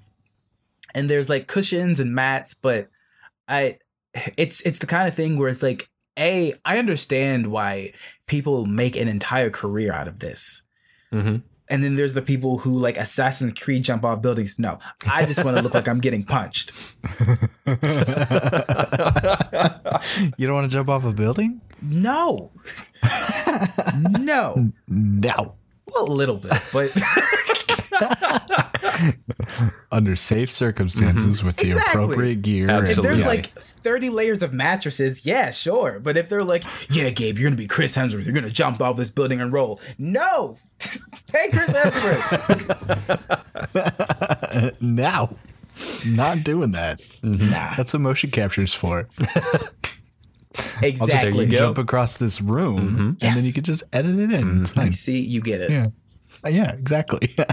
And 0.95 1.09
there's 1.09 1.29
like 1.29 1.47
cushions 1.47 1.99
and 1.99 2.13
mats 2.13 2.53
but 2.53 2.89
i 3.47 3.77
it's 4.37 4.61
it's 4.61 4.79
the 4.79 4.87
kind 4.87 5.07
of 5.07 5.13
thing 5.13 5.37
where 5.37 5.49
it's 5.49 5.61
like 5.61 5.89
a 6.17 6.53
i 6.65 6.79
understand 6.79 7.47
why 7.47 7.93
people 8.27 8.65
make 8.65 8.95
an 8.95 9.07
entire 9.07 9.49
career 9.49 9.91
out 9.91 10.07
of 10.07 10.19
this. 10.19 10.63
Mm-hmm. 11.11 11.37
And 11.69 11.83
then 11.83 11.95
there's 11.95 12.13
the 12.13 12.21
people 12.21 12.59
who 12.59 12.77
like 12.77 12.97
assassin's 12.97 13.53
creed 13.53 13.83
jump 13.83 14.03
off 14.03 14.21
buildings 14.21 14.57
no 14.59 14.79
i 15.11 15.25
just 15.25 15.43
want 15.43 15.57
to 15.57 15.63
look 15.63 15.73
like 15.73 15.87
i'm 15.87 15.99
getting 15.99 16.23
punched 16.23 16.71
you 20.37 20.47
don't 20.47 20.55
want 20.55 20.69
to 20.69 20.75
jump 20.75 20.89
off 20.89 21.03
a 21.05 21.11
building? 21.13 21.61
no 21.81 22.51
no 24.19 24.71
No. 24.87 25.55
well, 25.93 26.03
a 26.05 26.11
little 26.11 26.37
bit 26.37 26.53
but 26.73 26.89
Under 29.91 30.15
safe 30.15 30.51
circumstances 30.51 31.39
mm-hmm. 31.39 31.47
with 31.47 31.57
the 31.57 31.71
Exactly. 31.71 32.03
appropriate 32.03 32.41
gear. 32.41 32.69
if 32.83 32.95
there's 32.97 33.21
yeah. 33.21 33.27
like 33.27 33.47
30 33.53 34.09
layers 34.09 34.41
of 34.43 34.53
mattresses 34.53 35.25
yeah 35.25 35.51
sure 35.51 35.99
but 35.99 36.17
if 36.17 36.29
they're 36.29 36.43
like 36.43 36.63
yeah 36.89 37.09
gabe 37.09 37.37
you're 37.37 37.49
gonna 37.49 37.55
be 37.55 37.67
chris 37.67 37.95
hemsworth 37.95 38.25
you're 38.25 38.33
gonna 38.33 38.49
jump 38.49 38.81
off 38.81 38.97
this 38.97 39.11
building 39.11 39.39
and 39.41 39.53
roll 39.53 39.79
no 39.97 40.57
hey 41.31 41.49
chris 41.51 41.69
hemsworth 41.73 42.81
now. 44.81 45.35
Not 46.07 46.43
doing 46.43 46.71
that. 46.71 46.99
nah 47.21 47.75
That's 47.75 47.93
what 47.93 48.01
motion 48.01 48.31
capture's 48.31 48.73
for. 48.73 49.07
I'll 50.57 50.57
just 50.57 50.81
exactly 50.81 51.45
you 51.45 51.55
jump 51.57 51.77
across 51.77 52.17
this 52.17 52.41
room 52.41 53.15
and 53.21 53.37
then 53.37 53.45
you 53.45 53.53
could 53.53 53.65
just 53.65 53.83
edit 53.93 54.17
it 54.17 54.33
in. 54.33 54.61
It's 54.61 54.71
fine. 54.71 54.91
see 54.91 55.19
you 55.19 55.39
get 55.41 55.61
it 55.61 55.69
Yeah. 55.69 55.87
Uh, 56.43 56.49
Yeah, 56.49 56.71
exactly. 56.71 57.35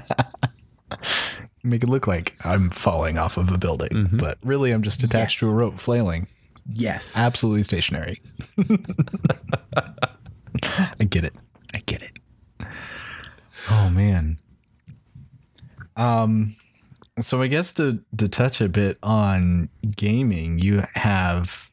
Make 1.63 1.83
it 1.83 1.89
look 1.89 2.07
like 2.07 2.35
I'm 2.45 2.71
falling 2.71 3.19
off 3.19 3.37
of 3.37 3.51
a 3.51 3.59
building, 3.59 4.09
but 4.13 4.39
really 4.43 4.71
I'm 4.71 4.83
just 4.83 5.03
attached 5.03 5.41
to 5.41 5.49
a 5.51 5.55
rope 5.55 5.79
flailing. 5.79 6.27
yes 6.71 7.19
Absolutely 7.19 7.63
stationary. 7.63 8.23
I 10.99 11.05
get 11.05 11.25
it. 11.25 11.35
I 11.75 11.83
get 11.85 12.01
it. 12.03 12.13
Oh 13.71 13.89
man. 13.91 14.39
Um 15.97 16.57
so 17.21 17.41
I 17.43 17.47
guess 17.47 17.73
to 17.75 18.01
to 18.17 18.29
touch 18.29 18.61
a 18.61 18.69
bit 18.69 18.99
on 19.03 19.69
gaming, 19.97 20.59
you 20.59 20.85
have 20.95 21.71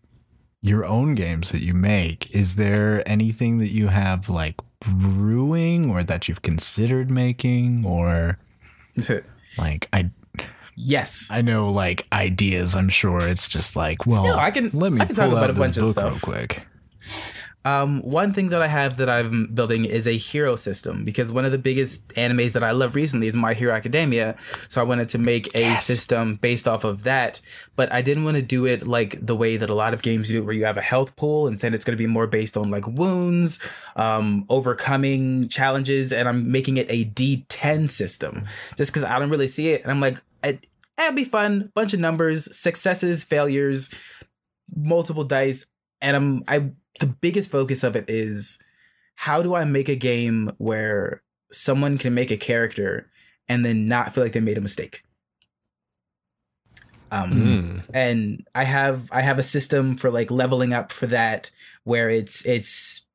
your 0.61 0.85
own 0.85 1.15
games 1.15 1.51
that 1.51 1.61
you 1.63 1.73
make. 1.73 2.29
Is 2.35 2.55
there 2.55 3.01
anything 3.09 3.57
that 3.57 3.71
you 3.71 3.87
have 3.87 4.29
like 4.29 4.55
brewing 4.79 5.89
or 5.89 6.03
that 6.03 6.27
you've 6.27 6.41
considered 6.43 7.09
making 7.09 7.83
or 7.85 8.37
like 9.57 9.87
I 9.91 10.11
yes 10.75 11.29
I 11.31 11.41
know 11.41 11.69
like 11.71 12.05
ideas. 12.13 12.75
I'm 12.75 12.89
sure 12.89 13.27
it's 13.27 13.47
just 13.47 13.75
like, 13.75 14.05
well, 14.05 14.23
No, 14.23 14.35
I 14.37 14.51
can- 14.51 14.69
let 14.73 14.91
me 14.93 15.01
I 15.01 15.05
can 15.05 15.15
talk 15.15 15.31
about 15.31 15.49
a 15.49 15.53
bunch 15.53 15.77
of 15.77 15.87
stuff. 15.87 16.23
real 16.23 16.35
quick. 16.35 16.63
Um, 17.63 18.01
one 18.01 18.33
thing 18.33 18.49
that 18.49 18.61
I 18.61 18.67
have 18.67 18.97
that 18.97 19.07
I'm 19.09 19.47
building 19.53 19.85
is 19.85 20.07
a 20.07 20.17
hero 20.17 20.55
system 20.55 21.05
because 21.05 21.31
one 21.31 21.45
of 21.45 21.51
the 21.51 21.59
biggest 21.59 22.09
animes 22.15 22.53
that 22.53 22.63
I 22.63 22.71
love 22.71 22.95
recently 22.95 23.27
is 23.27 23.35
My 23.35 23.53
Hero 23.53 23.73
Academia. 23.73 24.35
So 24.67 24.81
I 24.81 24.83
wanted 24.83 25.09
to 25.09 25.19
make 25.19 25.53
a 25.55 25.61
Yes. 25.61 25.85
system 25.85 26.35
based 26.37 26.67
off 26.67 26.83
of 26.83 27.03
that, 27.03 27.39
but 27.75 27.91
I 27.93 28.01
didn't 28.01 28.23
want 28.23 28.37
to 28.37 28.41
do 28.41 28.65
it 28.65 28.87
like 28.87 29.23
the 29.23 29.35
way 29.35 29.57
that 29.57 29.69
a 29.69 29.75
lot 29.75 29.93
of 29.93 30.01
games 30.01 30.29
do 30.29 30.43
where 30.43 30.55
you 30.55 30.65
have 30.65 30.77
a 30.77 30.81
health 30.81 31.15
pool 31.15 31.45
and 31.47 31.59
then 31.59 31.73
it's 31.75 31.85
going 31.85 31.95
to 31.95 32.01
be 32.01 32.07
more 32.07 32.25
based 32.25 32.57
on 32.57 32.71
like 32.71 32.87
wounds, 32.87 33.59
um, 33.95 34.45
overcoming 34.49 35.47
challenges, 35.47 36.11
and 36.11 36.27
I'm 36.27 36.51
making 36.51 36.77
it 36.77 36.87
a 36.89 37.05
D10 37.05 37.91
system 37.91 38.47
just 38.75 38.91
because 38.91 39.03
I 39.03 39.19
don't 39.19 39.29
really 39.29 39.47
see 39.47 39.69
it, 39.69 39.83
and 39.83 39.91
I'm 39.91 39.99
like, 39.99 40.19
it, 40.43 40.65
it'd 40.99 41.15
be 41.15 41.23
fun, 41.25 41.71
bunch 41.75 41.93
of 41.93 41.99
numbers, 41.99 42.55
successes, 42.57 43.23
failures, 43.23 43.91
multiple 44.75 45.23
dice 45.23 45.65
and 46.01 46.15
I'm 46.15 46.43
I 46.47 46.71
the 46.99 47.07
biggest 47.07 47.51
focus 47.51 47.83
of 47.83 47.95
it 47.95 48.05
is 48.09 48.59
how 49.15 49.41
do 49.41 49.55
I 49.55 49.65
make 49.65 49.89
a 49.89 49.95
game 49.95 50.51
where 50.57 51.23
someone 51.51 51.97
can 51.97 52.13
make 52.13 52.31
a 52.31 52.37
character 52.37 53.09
and 53.47 53.65
then 53.65 53.87
not 53.87 54.13
feel 54.13 54.23
like 54.23 54.33
they 54.33 54.39
made 54.39 54.57
a 54.57 54.61
mistake. 54.61 55.03
Um 57.11 57.31
Mm. 57.31 57.85
and 57.93 58.47
I 58.55 58.63
have 58.63 59.09
I 59.11 59.21
have 59.21 59.37
a 59.39 59.43
system 59.43 59.97
for 59.97 60.09
like 60.09 60.31
leveling 60.31 60.73
up 60.73 60.91
for 60.91 61.07
that 61.07 61.51
where 61.83 62.09
it's 62.09 62.45
it's 62.45 63.05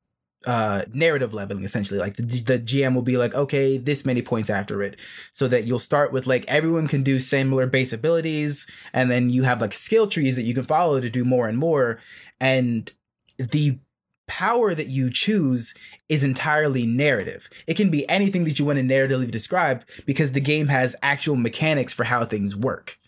uh 0.45 0.83
narrative 0.93 1.33
leveling 1.33 1.63
essentially 1.63 1.99
like 1.99 2.15
the, 2.15 2.23
the 2.23 2.59
GM 2.59 2.93
will 2.93 3.01
be 3.01 3.17
like 3.17 3.33
okay 3.33 3.77
this 3.77 4.05
many 4.05 4.21
points 4.21 4.49
after 4.51 4.83
it 4.83 4.97
so 5.33 5.47
that 5.47 5.65
you'll 5.65 5.79
start 5.79 6.13
with 6.13 6.27
like 6.27 6.45
everyone 6.47 6.87
can 6.87 7.01
do 7.01 7.17
similar 7.19 7.65
base 7.65 7.91
abilities 7.91 8.69
and 8.93 9.09
then 9.09 9.29
you 9.31 9.43
have 9.43 9.61
like 9.61 9.73
skill 9.73 10.07
trees 10.07 10.35
that 10.35 10.43
you 10.43 10.53
can 10.53 10.63
follow 10.63 11.01
to 11.01 11.09
do 11.09 11.25
more 11.25 11.47
and 11.47 11.57
more 11.57 11.99
and 12.39 12.93
the 13.37 13.79
power 14.27 14.75
that 14.75 14.87
you 14.87 15.09
choose 15.09 15.73
is 16.09 16.23
entirely 16.23 16.85
narrative. 16.85 17.49
It 17.65 17.75
can 17.75 17.89
be 17.89 18.07
anything 18.09 18.43
that 18.43 18.59
you 18.59 18.65
want 18.65 18.77
to 18.77 18.83
narratively 18.83 19.31
describe 19.31 19.85
because 20.05 20.33
the 20.33 20.41
game 20.41 20.67
has 20.67 20.95
actual 21.01 21.35
mechanics 21.35 21.93
for 21.93 22.03
how 22.03 22.25
things 22.25 22.55
work. 22.55 22.99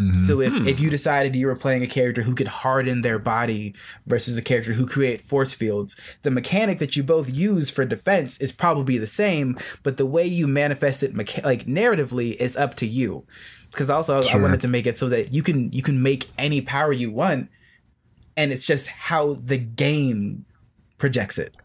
Mm-hmm. 0.00 0.20
So 0.20 0.40
if, 0.40 0.54
if 0.66 0.78
hmm. 0.78 0.84
you 0.84 0.90
decided 0.90 1.36
you 1.36 1.46
were 1.46 1.56
playing 1.56 1.82
a 1.82 1.86
character 1.86 2.22
who 2.22 2.34
could 2.34 2.48
harden 2.48 3.02
their 3.02 3.18
body 3.18 3.74
versus 4.06 4.38
a 4.38 4.42
character 4.42 4.72
who 4.72 4.86
create 4.86 5.20
force 5.20 5.52
fields, 5.52 5.94
the 6.22 6.30
mechanic 6.30 6.78
that 6.78 6.96
you 6.96 7.02
both 7.02 7.28
use 7.28 7.70
for 7.70 7.84
defense 7.84 8.40
is 8.40 8.50
probably 8.50 8.96
the 8.96 9.06
same, 9.06 9.58
but 9.82 9.98
the 9.98 10.06
way 10.06 10.24
you 10.24 10.48
manifest 10.48 11.02
it 11.02 11.14
mecha- 11.14 11.44
like 11.44 11.64
narratively 11.64 12.34
is 12.36 12.56
up 12.56 12.74
to 12.76 12.86
you. 12.86 13.26
Because 13.70 13.90
also 13.90 14.20
I 14.20 14.36
wanted 14.36 14.62
to 14.62 14.68
make 14.68 14.86
it 14.86 14.98
so 14.98 15.08
that 15.10 15.32
you 15.32 15.44
can 15.44 15.70
you 15.72 15.82
can 15.82 16.02
make 16.02 16.28
any 16.36 16.60
power 16.60 16.92
you 16.92 17.12
want, 17.12 17.50
and 18.36 18.52
it's 18.52 18.66
just 18.66 18.88
how 18.88 19.34
the 19.34 19.58
game 19.58 20.44
projects 20.98 21.38
it 21.38 21.56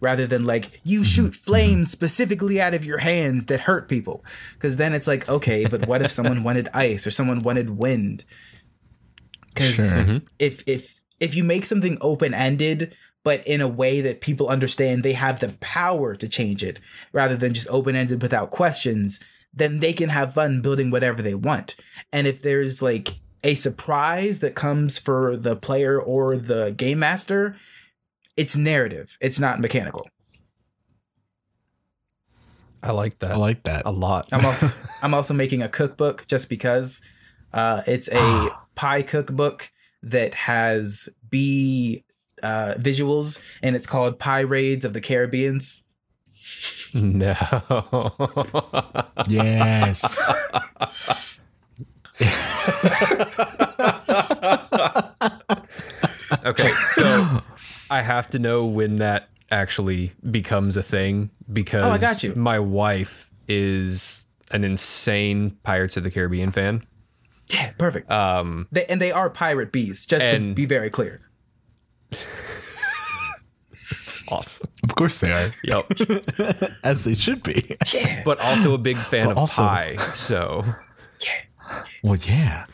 rather 0.00 0.26
than 0.26 0.44
like 0.44 0.80
you 0.84 1.02
shoot 1.02 1.32
mm-hmm. 1.32 1.50
flames 1.50 1.90
specifically 1.90 2.60
out 2.60 2.74
of 2.74 2.84
your 2.84 2.98
hands 2.98 3.46
that 3.46 3.60
hurt 3.60 3.88
people. 3.88 4.24
Because 4.54 4.76
then 4.76 4.92
it's 4.92 5.06
like 5.06 5.28
okay 5.28 5.66
but 5.66 5.86
what 5.86 6.02
if 6.02 6.10
someone 6.10 6.42
wanted 6.48 6.68
ice 6.74 7.06
or 7.06 7.10
someone 7.10 7.40
wanted 7.40 7.70
wind? 7.70 8.24
Because 9.48 9.74
Sure. 9.74 9.84
Mm-hmm. 9.84 10.26
if 10.38 10.62
if 10.66 11.02
if 11.20 11.34
you 11.34 11.44
make 11.44 11.64
something 11.64 11.96
open-ended 12.00 12.96
but 13.22 13.46
in 13.46 13.62
a 13.62 13.68
way 13.68 14.02
that 14.02 14.20
people 14.20 14.48
understand 14.48 15.02
they 15.02 15.14
have 15.14 15.40
the 15.40 15.56
power 15.60 16.14
to 16.14 16.28
change 16.28 16.62
it 16.62 16.78
rather 17.12 17.36
than 17.36 17.54
just 17.54 17.68
open-ended 17.70 18.20
without 18.20 18.50
questions 18.50 19.20
then 19.54 19.78
they 19.78 19.92
can 19.92 20.08
have 20.08 20.34
fun 20.34 20.60
building 20.60 20.90
whatever 20.90 21.22
they 21.22 21.34
want. 21.34 21.76
And 22.12 22.26
if 22.26 22.42
there's 22.42 22.82
like 22.82 23.10
a 23.44 23.54
surprise 23.54 24.40
that 24.40 24.54
comes 24.54 24.98
for 24.98 25.36
the 25.36 25.54
player 25.54 26.00
or 26.00 26.36
the 26.36 26.72
game 26.76 26.98
master 26.98 27.56
it's 28.36 28.56
narrative 28.56 29.16
it's 29.20 29.38
not 29.38 29.60
mechanical 29.60 30.06
I 32.82 32.90
like 32.92 33.18
that 33.20 33.32
I 33.32 33.36
like 33.36 33.62
that. 33.64 33.82
a 33.86 33.90
lot. 33.90 34.28
i'm 34.32 34.44
also 34.44 34.66
i'm 35.02 35.14
also 35.14 35.34
making 35.34 35.62
a 35.62 35.68
cookbook 35.68 36.26
just 36.26 36.48
because 36.48 37.02
uh, 37.52 37.82
it's 37.86 38.08
a 38.10 38.50
pie 38.74 39.02
cookbook 39.02 39.70
that 40.02 40.34
has 40.34 41.08
bee 41.30 42.02
uh, 42.42 42.74
visuals 42.78 43.40
and 43.62 43.76
it's 43.76 43.86
called 43.86 44.18
pie 44.18 44.40
raids 44.40 44.84
of 44.84 44.92
the 44.92 45.00
caribbeans 45.00 45.84
no. 46.96 47.34
Yes. 49.26 50.32
okay, 56.44 56.72
so 56.94 57.40
I 57.90 58.02
have 58.02 58.28
to 58.30 58.38
know 58.38 58.66
when 58.66 58.98
that 58.98 59.28
actually 59.50 60.12
becomes 60.30 60.76
a 60.76 60.82
thing 60.82 61.30
because 61.52 61.84
Oh, 61.84 61.90
I 61.90 61.98
got 61.98 62.22
you. 62.22 62.34
my 62.34 62.58
wife 62.58 63.30
is 63.48 64.26
an 64.50 64.64
insane 64.64 65.50
Pirates 65.62 65.96
of 65.96 66.02
the 66.02 66.10
Caribbean 66.10 66.50
fan. 66.50 66.84
yeah 67.48 67.72
perfect 67.78 68.10
Um, 68.10 68.66
they, 68.72 68.86
and 68.86 69.00
they 69.00 69.12
are 69.12 69.28
pirate 69.30 69.70
bees 69.72 70.06
just 70.06 70.28
to 70.30 70.54
be 70.54 70.64
very 70.66 70.88
clear 70.90 71.20
awesome. 74.28 74.68
of 74.82 74.94
course 74.94 75.18
they 75.18 75.30
are, 75.30 75.50
Yep. 75.62 75.90
as 76.84 77.04
they 77.04 77.14
should 77.14 77.42
be. 77.42 77.76
yeah 77.92 78.22
But 78.24 78.40
also 78.40 78.72
a 78.74 78.78
big 78.78 78.96
fan 78.96 79.26
But 79.26 79.32
of 79.32 79.38
also- 79.38 79.62
pie. 79.62 79.96
So 80.12 80.64
Well, 82.02 82.16
yeah. 82.16 82.66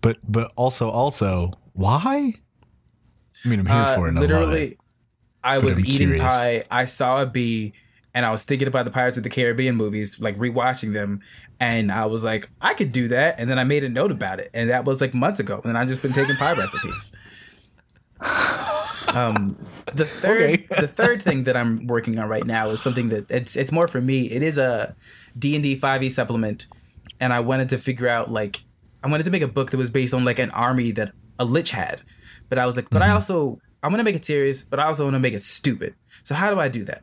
But 0.00 0.18
but 0.26 0.52
also 0.56 0.88
also 0.88 1.52
why? 1.74 2.34
I 3.44 3.48
mean, 3.48 3.60
I'm 3.60 3.66
here 3.66 3.74
Uh, 3.74 3.94
for 3.94 4.06
it. 4.06 4.10
and 4.10 4.18
I 4.18 4.22
it. 4.22 4.26
literally, 4.28 4.78
I 5.44 5.58
was 5.58 5.78
I'm 5.78 5.84
eating 5.86 5.96
curious. 6.08 6.22
pie. 6.24 6.64
I 6.70 6.84
saw 6.84 7.22
a 7.22 7.26
bee, 7.26 7.72
and 8.14 8.24
I 8.26 8.30
was 8.30 8.42
thinking 8.42 8.68
about 8.68 8.84
the 8.84 8.90
Pirates 8.90 9.16
of 9.16 9.22
the 9.24 9.30
Caribbean 9.30 9.76
movies, 9.76 10.20
like 10.20 10.36
rewatching 10.36 10.92
them, 10.94 11.20
and 11.58 11.90
I 11.92 12.06
was 12.06 12.24
like, 12.24 12.50
I 12.60 12.74
could 12.74 12.92
do 12.92 13.08
that. 13.08 13.38
And 13.38 13.50
then 13.50 13.58
I 13.58 13.64
made 13.64 13.84
a 13.84 13.88
note 13.88 14.10
about 14.10 14.40
it, 14.40 14.50
and 14.54 14.68
that 14.70 14.84
was 14.84 15.00
like 15.00 15.12
months 15.14 15.40
ago. 15.40 15.60
And 15.64 15.76
I've 15.76 15.88
just 15.88 16.02
been 16.02 16.12
taking 16.12 16.36
pie 16.36 16.54
recipes. 16.54 17.14
Um, 19.08 19.56
the 19.92 20.04
third, 20.04 20.42
Okay. 20.42 20.66
the 20.80 20.86
third 20.86 21.20
thing 21.20 21.44
that 21.44 21.56
I'm 21.56 21.86
working 21.88 22.16
on 22.20 22.28
right 22.28 22.46
now 22.46 22.70
is 22.70 22.80
something 22.80 23.08
that 23.08 23.28
it's 23.28 23.56
it's 23.56 23.72
more 23.72 23.88
for 23.88 24.00
me. 24.00 24.30
It 24.30 24.40
is 24.42 24.56
a 24.56 24.94
D 25.36 25.56
and 25.56 25.64
D 25.64 25.74
five 25.74 26.00
E 26.04 26.08
supplement, 26.10 26.68
and 27.20 27.32
I 27.32 27.40
wanted 27.40 27.68
to 27.70 27.78
figure 27.78 28.08
out 28.08 28.30
like 28.30 28.64
I 29.02 29.08
wanted 29.08 29.24
to 29.24 29.30
make 29.30 29.42
a 29.42 29.48
book 29.48 29.70
that 29.70 29.76
was 29.76 29.90
based 29.90 30.14
on 30.14 30.24
like 30.24 30.38
an 30.38 30.50
army 30.50 30.90
that 30.92 31.12
a 31.38 31.44
lich 31.44 31.70
had, 31.70 32.02
but 32.48 32.58
I 32.58 32.66
was 32.66 32.76
like, 32.76 32.90
but 32.90 33.02
I 33.02 33.10
also 33.10 33.58
I 33.82 33.88
want 33.88 33.98
to 33.98 34.04
make 34.04 34.16
it 34.16 34.24
serious, 34.24 34.62
but 34.62 34.78
I 34.80 34.84
also 34.86 35.04
want 35.04 35.14
to 35.14 35.20
make 35.20 35.34
it 35.34 35.42
stupid. 35.42 35.94
So 36.24 36.34
how 36.34 36.52
do 36.52 36.60
I 36.60 36.68
do 36.68 36.84
that? 36.84 37.02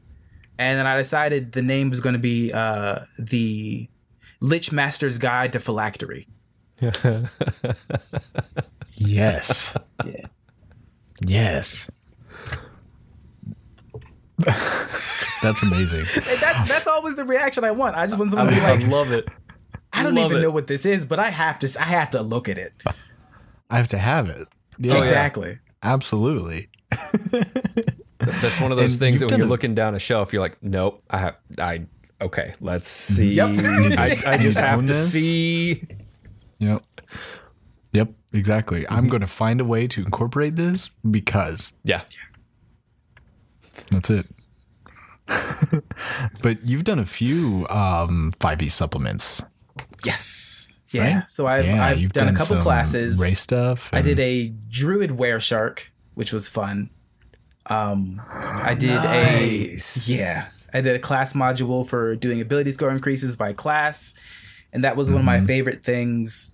And 0.59 0.79
then 0.79 0.87
I 0.87 0.97
decided 0.97 1.51
the 1.53 1.61
name 1.61 1.89
was 1.89 1.99
going 2.01 2.13
to 2.13 2.19
be 2.19 2.51
uh, 2.51 3.01
the 3.19 3.87
Lich 4.41 4.71
Master's 4.71 5.17
Guide 5.17 5.53
to 5.53 5.59
Phylactery. 5.59 6.27
Yes. 8.97 9.77
Yeah. 10.05 10.25
Yes. 11.25 11.91
That's 15.43 15.63
amazing. 15.63 16.05
That's 16.41 16.67
that's 16.67 16.87
always 16.87 17.15
the 17.15 17.23
reaction 17.25 17.63
I 17.63 17.71
want. 17.71 17.95
I 17.95 18.07
just 18.07 18.17
want 18.17 18.31
someone 18.31 18.49
to 18.49 18.55
be 18.55 18.61
like, 18.61 18.83
I 18.83 18.87
love 18.87 19.11
it. 19.11 19.27
I 19.99 20.03
don't 20.03 20.15
love 20.15 20.31
even 20.31 20.37
it. 20.37 20.45
know 20.45 20.51
what 20.51 20.67
this 20.67 20.85
is, 20.85 21.05
but 21.05 21.19
I 21.19 21.29
have 21.29 21.59
to 21.59 21.75
I 21.79 21.83
have 21.85 22.11
to 22.11 22.21
look 22.21 22.47
at 22.49 22.57
it. 22.57 22.73
I 23.69 23.77
have 23.77 23.87
to 23.89 23.97
have 23.97 24.29
it. 24.29 24.47
Yeah, 24.79 24.93
yeah. 24.93 24.99
exactly. 24.99 25.59
Absolutely. 25.83 26.69
That's 28.19 28.61
one 28.61 28.71
of 28.71 28.77
those 28.77 28.93
And 28.93 28.99
things 28.99 29.19
that 29.19 29.29
when 29.29 29.39
you're 29.39 29.47
a- 29.47 29.49
looking 29.49 29.75
down 29.75 29.93
a 29.95 29.99
shelf, 29.99 30.31
you're 30.33 30.41
like, 30.41 30.57
nope, 30.63 31.03
I 31.09 31.17
have, 31.17 31.35
I, 31.59 31.85
okay, 32.21 32.53
let's 32.61 32.87
see. 32.87 33.33
Yep. 33.33 33.49
I, 33.97 34.09
I 34.25 34.37
just 34.37 34.57
have 34.57 34.85
to 34.87 34.95
see. 34.95 35.83
Yep. 36.59 36.83
Yep. 37.91 38.09
Exactly. 38.33 38.87
I'm 38.89 39.07
going 39.07 39.21
to 39.21 39.27
find 39.27 39.59
a 39.61 39.65
way 39.65 39.87
to 39.87 40.01
incorporate 40.03 40.55
this 40.55 40.91
because 41.09 41.73
Yeah. 41.83 42.01
that's 43.91 44.09
it. 44.09 44.25
but 46.41 46.63
you've 46.65 46.83
done 46.85 46.99
a 46.99 47.05
few 47.05 47.67
um 47.69 48.31
5e 48.39 48.69
supplements. 48.71 49.43
Yes. 50.05 50.79
Yeah. 50.89 51.15
Right? 51.19 51.29
So 51.29 51.45
I've 51.47 51.65
yeah, 51.65 51.85
I've 51.85 51.99
you've 51.99 52.13
done, 52.13 52.29
a 52.29 52.33
couple 52.37 52.57
classes. 52.57 53.19
race 53.21 53.39
stuff. 53.41 53.89
I 53.91 54.01
did 54.01 54.19
a 54.19 54.47
druid 54.69 55.17
were 55.17 55.39
shark, 55.39 55.91
which 56.13 56.31
was 56.31 56.47
fun. 56.47 56.89
Um, 57.65 58.21
I 58.29 58.73
did 58.75 58.91
Nice. 58.95 60.07
a 60.07 60.13
yeah, 60.13 60.41
I 60.73 60.81
did 60.81 60.95
a 60.95 60.99
class 60.99 61.33
module 61.33 61.85
for 61.85 62.15
doing 62.15 62.39
ability 62.39 62.71
score 62.71 62.89
increases 62.89 63.35
by 63.35 63.51
class, 63.51 64.13
and 64.71 64.83
that 64.85 64.95
was 64.95 65.09
one 65.11 65.19
of 65.19 65.25
my 65.25 65.41
favorite 65.41 65.83
things. 65.83 66.53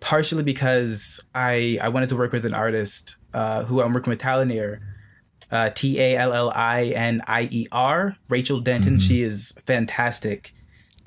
Partially 0.00 0.42
because 0.42 1.20
I 1.34 1.78
I 1.82 1.88
wanted 1.88 2.08
to 2.10 2.16
work 2.16 2.32
with 2.32 2.44
an 2.46 2.54
artist 2.54 3.16
uh, 3.34 3.64
who 3.64 3.82
I'm 3.82 3.92
working 3.92 4.10
with 4.10 4.20
Tallinier, 4.20 4.80
uh, 5.50 5.70
T 5.70 5.98
A 6.00 6.16
L 6.16 6.32
L 6.32 6.50
I 6.54 6.84
N 6.86 7.22
I 7.26 7.48
E 7.50 7.66
R, 7.72 8.16
Rachel 8.28 8.60
Denton. 8.60 8.98
She 8.98 9.22
is 9.22 9.52
fantastic 9.64 10.54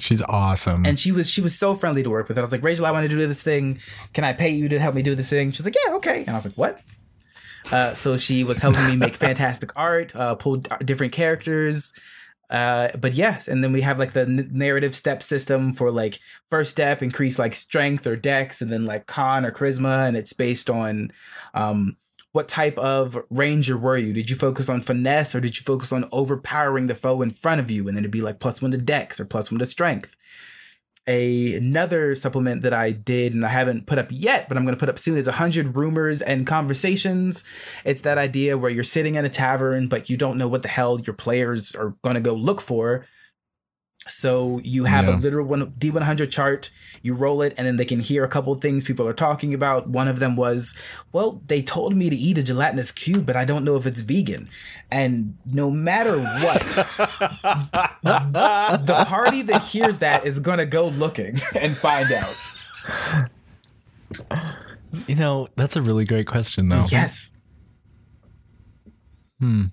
She's 0.03 0.21
awesome. 0.23 0.85
and 0.85 0.99
she 0.99 1.11
was 1.13 1.29
she 1.29 1.39
was 1.41 1.57
so 1.57 1.75
friendly 1.75 2.03
to 2.03 2.09
work 2.09 2.27
with. 2.27 2.37
I 2.37 2.41
was 2.41 2.51
like, 2.51 2.61
Rachel, 2.63 2.85
I 2.85 2.91
want 2.91 3.09
to 3.09 3.15
do 3.15 3.25
this 3.25 3.41
thing. 3.41 3.79
Can 4.13 4.23
I 4.23 4.33
pay 4.33 4.49
you 4.49 4.67
to 4.69 4.77
help 4.79 4.95
me 4.95 5.01
do 5.01 5.15
this 5.15 5.29
thing? 5.29 5.51
She's 5.51 5.65
like, 5.65 5.75
Yeah, 5.87 5.95
okay. 5.95 6.19
And 6.21 6.31
I 6.31 6.33
was 6.33 6.45
like, 6.45 6.55
What? 6.55 6.81
Uh, 7.71 7.93
so 7.93 8.17
she 8.17 8.43
was 8.43 8.61
helping 8.61 8.85
me 8.87 8.97
make 8.97 9.15
fantastic 9.29 9.71
art, 9.77 10.13
uh, 10.15 10.35
pull 10.35 10.57
d- 10.57 10.69
different 10.83 11.13
characters. 11.13 11.93
Uh, 12.49 12.89
but 12.99 13.13
yes, 13.13 13.47
and 13.47 13.63
then 13.63 13.71
we 13.71 13.79
have 13.81 13.97
like 13.97 14.11
the 14.11 14.23
n- 14.23 14.49
narrative 14.51 14.95
step 14.95 15.23
system 15.23 15.71
for 15.71 15.89
like 15.89 16.19
first 16.49 16.71
step 16.71 17.01
increase 17.01 17.39
like 17.39 17.55
strength 17.55 18.05
or 18.05 18.17
dex, 18.17 18.61
and 18.61 18.71
then 18.71 18.85
like 18.85 19.07
con 19.07 19.45
or 19.45 19.51
charisma, 19.51 20.05
and 20.07 20.17
it's 20.17 20.33
based 20.33 20.69
on 20.69 21.11
um, 21.53 21.95
what 22.33 22.49
type 22.49 22.77
of 22.79 23.23
ranger 23.29 23.77
were 23.77 23.97
you? 23.97 24.11
Did 24.11 24.29
you 24.29 24.35
focus 24.35 24.67
on 24.67 24.81
finesse 24.81 25.35
or 25.35 25.39
did 25.39 25.55
you 25.55 25.63
focus 25.63 25.93
on 25.93 26.09
overpowering 26.11 26.87
the 26.87 26.95
foe 26.95 27.21
in 27.21 27.29
front 27.29 27.61
of 27.61 27.69
you? 27.71 27.87
And 27.87 27.95
then 27.95 28.03
it'd 28.03 28.11
be 28.11 28.21
like 28.21 28.39
plus 28.39 28.61
one 28.61 28.71
to 28.71 28.77
dex 28.77 29.19
or 29.19 29.25
plus 29.25 29.51
one 29.51 29.59
to 29.59 29.65
strength. 29.67 30.17
A, 31.05 31.53
another 31.55 32.15
supplement 32.15 32.63
that 32.63 32.73
I 32.73 32.89
did 32.91 33.35
and 33.35 33.45
I 33.45 33.49
haven't 33.49 33.85
put 33.85 33.99
up 33.99 34.07
yet, 34.09 34.47
but 34.47 34.57
I'm 34.57 34.63
going 34.63 34.75
to 34.75 34.79
put 34.79 34.89
up 34.89 34.97
soon 34.97 35.15
is 35.15 35.27
100 35.27 35.75
rumors 35.75 36.23
and 36.23 36.47
conversations. 36.47 37.43
It's 37.85 38.01
that 38.01 38.17
idea 38.17 38.57
where 38.57 38.71
you're 38.71 38.83
sitting 38.83 39.13
in 39.13 39.25
a 39.25 39.29
tavern, 39.29 39.87
but 39.87 40.09
you 40.09 40.17
don't 40.17 40.37
know 40.37 40.47
what 40.47 40.63
the 40.63 40.69
hell 40.69 40.99
your 41.01 41.13
players 41.13 41.75
are 41.75 41.93
going 42.03 42.15
to 42.15 42.21
go 42.21 42.33
look 42.33 42.61
for. 42.61 43.05
So 44.07 44.59
you 44.65 44.83
have 44.83 45.05
Yeah. 45.05 45.15
a 45.15 45.17
literal 45.17 45.45
one 45.47 45.71
D100 45.71 46.29
chart, 46.29 46.71
you 47.01 47.13
roll 47.13 47.41
it, 47.41 47.53
and 47.57 47.65
then 47.65 47.77
they 47.77 47.85
can 47.85 48.01
hear 48.01 48.23
a 48.25 48.27
couple 48.27 48.53
things 48.55 48.83
people 48.83 49.07
are 49.07 49.13
talking 49.13 49.53
about. 49.53 49.87
One 49.87 50.07
of 50.09 50.19
them 50.19 50.35
was, 50.35 50.75
well, 51.13 51.41
they 51.47 51.61
told 51.61 51.95
me 51.95 52.09
to 52.09 52.15
eat 52.15 52.37
a 52.37 52.43
gelatinous 52.43 52.91
cube, 52.91 53.25
but 53.25 53.35
I 53.37 53.45
don't 53.45 53.63
know 53.63 53.75
if 53.77 53.85
it's 53.87 54.01
vegan. 54.01 54.49
And 54.91 55.37
no 55.45 55.71
matter 55.71 56.17
what, 56.17 56.61
the 58.03 59.05
party 59.07 59.41
that 59.43 59.63
hears 59.63 59.99
that 59.99 60.25
is 60.25 60.39
going 60.39 60.57
to 60.59 60.65
go 60.65 60.87
looking 60.87 61.37
and 61.59 61.75
find 61.75 62.11
out. 62.11 62.35
you 65.07 65.15
know, 65.15 65.47
that's 65.55 65.75
a 65.77 65.81
really 65.81 66.05
great 66.05 66.27
question 66.27 66.69
though. 66.69 66.85
Yes. 66.89 67.35
Hmm. 69.39 69.63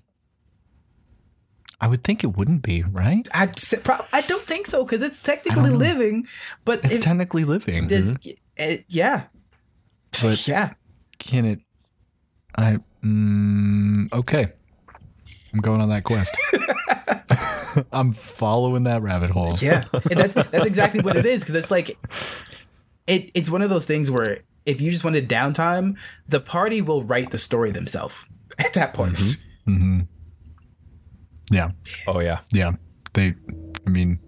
I 1.81 1.87
would 1.87 2.03
think 2.03 2.23
it 2.23 2.37
wouldn't 2.37 2.61
be, 2.61 2.83
right? 2.83 3.27
I 3.33 3.47
pro- 3.83 4.05
I 4.13 4.21
don't 4.21 4.41
think 4.41 4.67
so 4.67 4.85
because 4.85 5.01
it's 5.01 5.21
technically 5.23 5.71
living, 5.71 6.27
but 6.63 6.83
It's 6.85 6.95
it, 6.97 7.01
technically 7.01 7.43
living. 7.43 7.87
it- 8.55 8.85
yeah, 8.87 9.23
But- 10.21 10.47
yeah. 10.47 10.73
Can 11.17 11.45
it? 11.45 11.59
I. 12.55 12.77
Mm, 13.03 14.13
okay. 14.13 14.51
I'm 15.53 15.59
going 15.59 15.81
on 15.81 15.89
that 15.89 16.03
quest. 16.03 16.37
I'm 17.91 18.11
following 18.13 18.83
that 18.83 19.01
rabbit 19.01 19.29
hole. 19.29 19.55
Yeah, 19.61 19.85
and 19.93 20.19
that's 20.19 20.35
that's 20.51 20.65
exactly 20.65 21.01
what 21.01 21.15
it 21.15 21.25
is 21.25 21.41
because 21.43 21.55
it's 21.55 21.71
like 21.71 21.97
it 23.07 23.31
it's 23.33 23.49
one 23.49 23.61
of 23.61 23.69
those 23.69 23.85
things 23.85 24.11
where 24.11 24.39
if 24.65 24.81
you 24.81 24.91
just 24.91 25.03
wanted 25.03 25.27
downtime, 25.29 25.97
the 26.27 26.39
party 26.39 26.81
will 26.81 27.03
write 27.03 27.31
the 27.31 27.37
story 27.37 27.71
themselves 27.71 28.27
at 28.59 28.73
that 28.73 28.93
point. 28.93 29.15
Mm-hmm. 29.15 30.01
Yeah. 31.51 31.71
Oh 32.07 32.19
yeah. 32.19 32.39
Yeah. 32.51 32.71
They. 33.13 33.33
I 33.85 33.89
mean, 33.89 34.19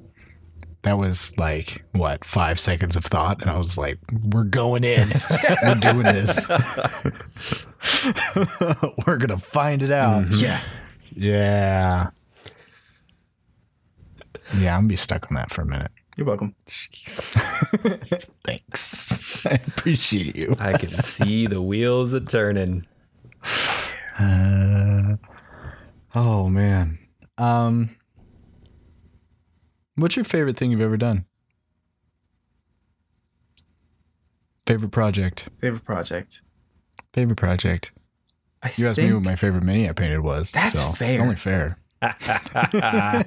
that 0.82 0.98
was 0.98 1.38
like 1.38 1.84
what 1.94 2.26
five 2.26 2.60
seconds 2.60 2.96
of 2.96 3.06
thought, 3.06 3.42
and 3.42 3.50
I 3.50 3.58
was 3.58 3.78
like, 3.78 4.00
"We're 4.12 4.44
going 4.44 4.84
in. 4.84 5.08
We're 5.64 5.76
doing 5.76 6.04
this. 6.04 6.50
We're 9.08 9.18
gonna 9.18 9.38
find 9.38 9.82
it 9.82 9.92
out." 9.92 10.30
Yeah, 10.36 10.62
Yeah. 11.16 12.10
Yeah, 14.58 14.74
I'm 14.76 14.82
gonna 14.82 14.88
be 14.90 14.96
stuck 14.98 15.32
on 15.32 15.36
that 15.36 15.52
for 15.52 15.62
a 15.62 15.66
minute. 15.66 15.92
you're 16.18 16.28
welcome. 16.28 16.54
Thanks. 18.44 19.46
I 19.46 19.54
appreciate 19.68 20.36
you. 20.36 20.56
I 20.60 20.74
can 20.78 20.90
see 20.90 21.48
the 21.48 21.62
wheels 21.62 22.14
a 22.14 22.20
turning. 22.22 22.86
Uh, 24.20 25.16
oh 26.14 26.48
man. 26.48 27.00
Um 27.38 27.90
What's 29.96 30.16
your 30.16 30.26
favorite 30.26 30.58
thing 30.58 30.72
you've 30.72 30.82
ever 30.82 30.98
done? 30.98 31.26
Favorite 34.66 34.92
project. 34.92 35.50
Favorite 35.60 35.84
project. 35.84 36.42
Favorite 37.14 37.36
project. 37.36 37.92
I 38.64 38.72
You 38.78 38.88
asked 38.88 38.98
me 38.98 39.14
what 39.14 39.24
my 39.24 39.36
favorite 39.36 39.64
mini 39.64 39.90
I 39.90 39.92
painted 39.94 40.22
was. 40.22 40.52
That's 40.52 40.80
so 40.80 40.92
fair. 40.92 41.14
It's 41.14 41.22
only 41.22 41.36
fair. 41.36 41.78
I 42.02 43.24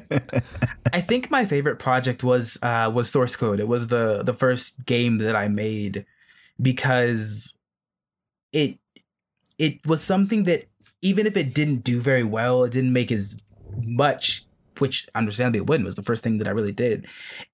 think 1.00 1.30
my 1.30 1.44
favorite 1.44 1.78
project 1.78 2.24
was 2.24 2.58
uh, 2.62 2.90
was 2.92 3.10
Source 3.10 3.36
Code. 3.36 3.60
It 3.60 3.68
was 3.68 3.88
the 3.88 4.22
the 4.22 4.34
first 4.34 4.86
game 4.86 5.18
that 5.18 5.36
I 5.36 5.48
made 5.48 6.04
because 6.60 7.56
it 8.52 8.78
it 9.58 9.86
was 9.86 10.02
something 10.02 10.44
that 10.44 10.66
even 11.00 11.26
if 11.26 11.36
it 11.36 11.54
didn't 11.54 11.84
do 11.84 12.00
very 12.00 12.24
well, 12.24 12.64
it 12.64 12.72
didn't 12.72 12.92
make 12.92 13.12
as 13.12 13.38
much, 13.82 14.44
which 14.78 15.08
understandably 15.14 15.58
it 15.60 15.66
wouldn't. 15.66 15.86
Was 15.86 15.94
the 15.94 16.02
first 16.02 16.22
thing 16.22 16.38
that 16.38 16.48
I 16.48 16.52
really 16.52 16.72
did. 16.72 17.06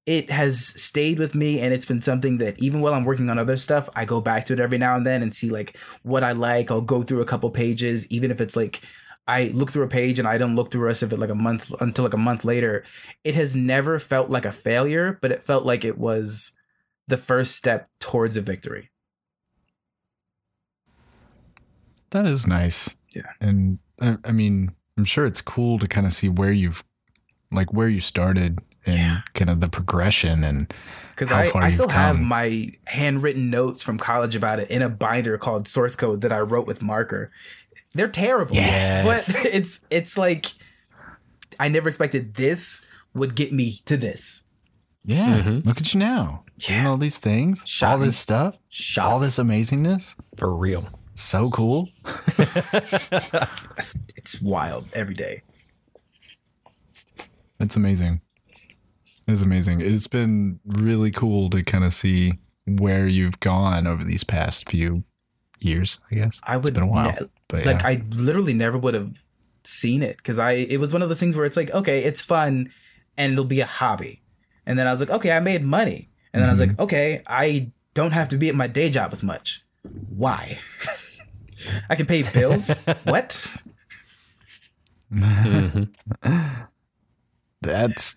It 0.07 0.31
has 0.31 0.65
stayed 0.65 1.19
with 1.19 1.35
me, 1.35 1.61
and 1.61 1.73
it's 1.73 1.87
been 1.87 2.03
something 2.03 2.39
that 2.39 2.59
even 2.59 2.81
while 2.81 2.95
I'm 2.95 3.05
working 3.05 3.31
on 3.31 3.39
other 3.39 3.57
stuff, 3.57 3.89
I 3.95 4.05
go 4.05 4.21
back 4.21 4.45
to 4.47 4.53
it 4.53 4.61
every 4.61 4.79
now 4.79 4.97
and 4.97 5.07
then 5.07 5.23
and 5.23 5.35
see 5.35 5.51
like 5.51 5.77
what 6.03 6.25
I 6.25 6.33
like. 6.33 6.71
I'll 6.71 6.81
go 6.81 7.03
through 7.03 7.21
a 7.21 7.27
couple 7.27 7.51
pages, 7.51 8.11
even 8.11 8.31
if 8.31 8.41
it's 8.41 8.57
like 8.57 8.83
I 9.27 9.45
look 9.55 9.71
through 9.71 9.85
a 9.85 9.89
page 9.89 10.19
and 10.19 10.27
I 10.27 10.37
don't 10.39 10.57
look 10.57 10.71
through 10.71 10.81
the 10.81 10.87
rest 10.87 11.03
of 11.03 11.13
it 11.13 11.19
like 11.19 11.31
a 11.31 11.35
month 11.35 11.73
until 11.81 12.05
like 12.05 12.15
a 12.15 12.19
month 12.19 12.45
later. 12.45 12.85
It 13.23 13.35
has 13.35 13.55
never 13.55 13.99
felt 13.99 14.31
like 14.31 14.45
a 14.45 14.53
failure, 14.53 15.19
but 15.21 15.31
it 15.31 15.43
felt 15.43 15.65
like 15.65 15.85
it 15.85 15.99
was 15.99 16.53
the 17.07 17.17
first 17.17 17.57
step 17.57 17.89
towards 18.01 18.37
a 18.37 18.41
victory. 18.41 18.91
That 22.11 22.27
is 22.27 22.47
nice. 22.47 22.95
Yeah. 23.15 23.31
And 23.41 23.79
I, 24.01 24.19
I 24.25 24.33
mean, 24.33 24.75
I'm 24.97 25.05
sure 25.05 25.27
it's 25.27 25.41
cool 25.43 25.79
to 25.79 25.87
kind 25.87 26.07
of 26.07 26.13
see 26.13 26.29
where 26.29 26.53
you've 26.53 26.85
like 27.51 27.73
where 27.73 27.89
you 27.89 28.01
started 28.01 28.61
and 28.87 28.97
Yeah. 28.97 29.21
kind 29.35 29.49
of 29.51 29.61
the 29.61 29.69
progression 29.69 30.43
and 30.45 30.73
Because 31.15 31.29
How 31.31 31.39
I, 31.39 31.49
far 31.49 31.63
I 31.63 31.67
you've 31.67 31.75
still 31.75 31.89
have 31.89 32.19
my 32.21 32.71
handwritten 32.87 33.51
notes 33.51 33.83
from 33.83 33.99
college 33.99 34.35
about 34.35 34.59
it 34.59 34.71
in 34.71 34.83
a 34.83 34.89
binder 34.89 35.37
called 35.39 35.69
Source 35.69 35.95
Code 35.97 36.21
that 36.23 36.33
I 36.33 36.41
wrote 36.41 36.67
with 36.67 36.83
marker. 36.83 37.31
They're 37.95 38.09
terrible. 38.09 38.57
Yes. 38.57 39.05
But 39.45 39.51
it's 39.55 39.87
it's 39.91 40.19
like 40.19 40.47
I 41.61 41.69
never 41.69 41.89
expected 41.89 42.35
this 42.35 42.85
would 43.15 43.35
get 43.35 43.53
me 43.53 43.77
to 43.87 43.97
this. 43.97 44.45
yeah, 45.05 45.41
Mhm. 45.43 45.65
look 45.67 45.79
at 45.79 45.93
you 45.95 46.01
now. 46.01 46.45
Doing 46.59 46.87
all 46.87 46.97
these 46.97 47.19
things, 47.19 47.61
all 47.63 47.67
Shocking. 47.67 48.07
this 48.07 48.17
stuff, 48.17 48.57
Shocked. 48.69 49.07
all 49.13 49.19
this 49.21 49.39
amazingness. 49.39 50.15
For 50.37 50.55
real. 50.55 50.89
So 51.15 51.51
cool. 51.51 51.89
It's, 53.77 53.99
it's 54.17 54.41
wild 54.41 54.89
every 54.93 55.15
day. 55.15 55.43
It's 57.61 57.77
amazing. 57.77 58.21
It's 59.29 59.43
amazing. 59.43 59.81
It's 59.81 60.07
been 60.07 60.61
really 60.67 61.11
cool 61.11 61.49
to 61.51 61.63
kind 61.63 61.85
of 61.85 61.93
see 61.93 62.35
where 62.67 63.07
you've 63.07 63.41
gone 63.41 63.87
over 63.87 64.05
these 64.05 64.25
past 64.25 64.69
few 64.69 65.05
years, 65.61 65.99
I 66.11 66.17
guess. 66.17 66.41
I 66.45 66.57
would 66.57 66.69
it's 66.69 66.75
been 66.75 66.89
a 66.89 66.91
while. 66.93 67.13
ne- 67.13 67.29
but 67.49 67.67
like 67.67 67.83
yeah. 67.83 67.89
I 67.89 68.03
literally 68.11 68.55
never 68.55 68.79
would 68.79 68.95
have 68.95 69.23
seen 69.65 70.03
it 70.03 70.17
because 70.17 70.39
I 70.39 70.53
it 70.53 70.81
was 70.81 70.93
one 70.93 71.03
of 71.03 71.09
those 71.09 71.21
things 71.21 71.37
where 71.37 71.47
it's 71.47 71.57
like 71.57 71.71
okay 71.71 72.03
it's 72.03 72.21
fun 72.21 72.73
and 73.17 73.33
it'll 73.33 73.45
be 73.45 73.61
a 73.61 73.67
hobby 73.67 74.23
and 74.67 74.77
then 74.77 74.89
I 74.89 74.91
was 74.91 74.99
like 74.99 75.11
okay 75.11 75.31
I 75.31 75.39
made 75.39 75.63
money 75.63 76.09
and 76.33 76.43
then 76.43 76.49
I 76.49 76.53
was 76.53 76.61
mm-hmm. 76.61 76.71
like 76.71 76.81
okay 76.81 77.23
I 77.29 77.71
don't 77.95 78.11
have 78.11 78.29
to 78.31 78.37
be 78.37 78.49
at 78.49 78.57
my 78.57 78.67
day 78.67 78.91
job 78.91 79.13
as 79.13 79.23
much 79.23 79.65
why 79.83 80.59
I 81.91 81.95
can 81.97 82.07
pay 82.07 82.23
bills 82.23 82.85
what 83.05 83.63
that's 87.61 88.15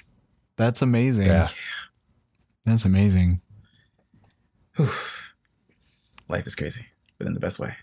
that's 0.55 0.81
amazing. 0.81 1.27
Yeah. 1.27 1.49
That's 2.65 2.85
amazing. 2.85 3.41
life 6.27 6.47
is 6.47 6.55
crazy 6.55 6.85
but 7.17 7.27
in 7.27 7.33
the 7.33 7.39
best 7.39 7.59
way 7.59 7.73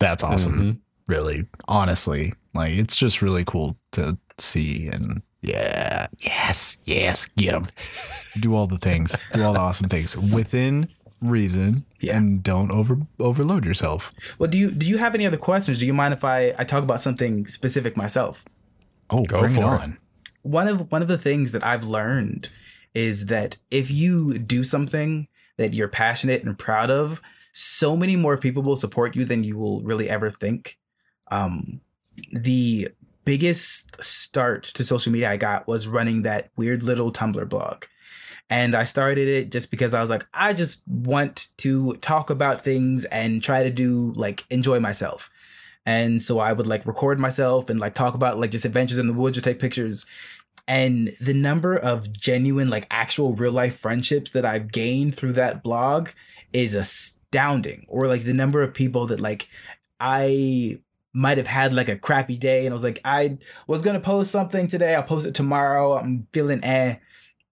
That's 0.00 0.22
awesome. 0.24 0.60
Mhm. 0.60 0.78
Really, 1.06 1.46
honestly, 1.68 2.32
like 2.54 2.72
it's 2.72 2.96
just 2.96 3.22
really 3.22 3.44
cool 3.44 3.76
to 3.92 4.18
see 4.38 4.88
and 4.88 5.22
yeah, 5.40 6.08
yes, 6.20 6.78
yes, 6.84 7.26
get 7.36 7.52
them. 7.52 7.66
Do 8.40 8.54
all 8.54 8.66
the 8.66 8.78
things, 8.78 9.14
do 9.32 9.44
all 9.44 9.52
the 9.52 9.60
awesome 9.60 9.88
things 9.88 10.16
within 10.16 10.88
reason, 11.30 11.84
Yeah. 12.00 12.16
and 12.16 12.42
don't 12.42 12.70
over 12.70 12.98
overload 13.18 13.64
yourself. 13.64 14.12
well 14.38 14.50
do 14.50 14.58
you 14.58 14.70
do 14.70 14.86
you 14.86 14.98
have 14.98 15.14
any 15.14 15.26
other 15.26 15.36
questions 15.36 15.78
do 15.78 15.86
you 15.86 15.94
mind 15.94 16.14
if 16.14 16.24
I 16.24 16.54
I 16.58 16.64
talk 16.64 16.82
about 16.82 17.00
something 17.00 17.46
specific 17.46 17.96
myself 17.96 18.44
Oh, 19.10 19.22
Go 19.24 19.38
bring 19.40 19.54
for 19.54 19.60
it. 19.74 19.80
on. 19.82 19.98
one 20.42 20.68
of 20.68 20.90
one 20.92 21.02
of 21.02 21.08
the 21.08 21.18
things 21.18 21.52
that 21.52 21.64
I've 21.64 21.84
learned 21.84 22.48
is 22.94 23.26
that 23.26 23.56
if 23.70 23.90
you 23.90 24.38
do 24.38 24.62
something 24.64 25.28
that 25.56 25.74
you're 25.74 25.88
passionate 25.88 26.42
and 26.44 26.56
proud 26.58 26.90
of, 26.90 27.20
so 27.52 27.96
many 27.96 28.16
more 28.16 28.36
people 28.38 28.62
will 28.62 28.76
support 28.76 29.14
you 29.16 29.24
than 29.24 29.44
you 29.44 29.56
will 29.58 29.80
really 29.82 30.08
ever 30.10 30.30
think. 30.30 30.78
Um, 31.30 31.80
the 32.32 32.88
biggest 33.24 34.02
start 34.02 34.62
to 34.64 34.84
social 34.84 35.12
media 35.12 35.30
I 35.30 35.36
got 35.36 35.66
was 35.66 35.88
running 35.88 36.22
that 36.22 36.50
weird 36.56 36.82
little 36.82 37.10
Tumblr 37.12 37.48
blog. 37.48 37.84
And 38.50 38.74
I 38.74 38.84
started 38.84 39.26
it 39.26 39.50
just 39.50 39.70
because 39.70 39.94
I 39.94 40.00
was 40.00 40.10
like, 40.10 40.26
I 40.34 40.52
just 40.52 40.86
want 40.86 41.48
to 41.58 41.94
talk 41.96 42.30
about 42.30 42.60
things 42.60 43.04
and 43.06 43.42
try 43.42 43.64
to 43.64 43.70
do 43.70 44.12
like 44.16 44.44
enjoy 44.50 44.80
myself. 44.80 45.30
And 45.86 46.22
so 46.22 46.38
I 46.38 46.52
would 46.52 46.66
like 46.66 46.86
record 46.86 47.18
myself 47.18 47.68
and 47.68 47.80
like 47.80 47.94
talk 47.94 48.14
about 48.14 48.38
like 48.38 48.50
just 48.50 48.64
adventures 48.64 48.98
in 48.98 49.06
the 49.06 49.12
woods 49.12 49.38
or 49.38 49.40
take 49.40 49.58
pictures. 49.58 50.06
And 50.66 51.12
the 51.20 51.34
number 51.34 51.76
of 51.76 52.12
genuine, 52.12 52.68
like 52.68 52.86
actual 52.90 53.34
real 53.34 53.52
life 53.52 53.78
friendships 53.78 54.30
that 54.30 54.44
I've 54.44 54.72
gained 54.72 55.14
through 55.14 55.34
that 55.34 55.62
blog 55.62 56.10
is 56.52 56.74
astounding. 56.74 57.84
Or 57.88 58.06
like 58.06 58.24
the 58.24 58.32
number 58.32 58.62
of 58.62 58.72
people 58.72 59.06
that 59.06 59.20
like 59.20 59.48
I 60.00 60.80
might 61.12 61.38
have 61.38 61.46
had 61.46 61.72
like 61.72 61.88
a 61.88 61.96
crappy 61.96 62.36
day 62.36 62.66
and 62.66 62.72
I 62.72 62.74
was 62.74 62.84
like, 62.84 63.00
I 63.04 63.38
was 63.66 63.82
gonna 63.82 64.00
post 64.00 64.30
something 64.30 64.68
today, 64.68 64.94
I'll 64.94 65.02
post 65.02 65.26
it 65.26 65.34
tomorrow. 65.34 65.98
I'm 65.98 66.26
feeling 66.32 66.62
eh. 66.64 66.96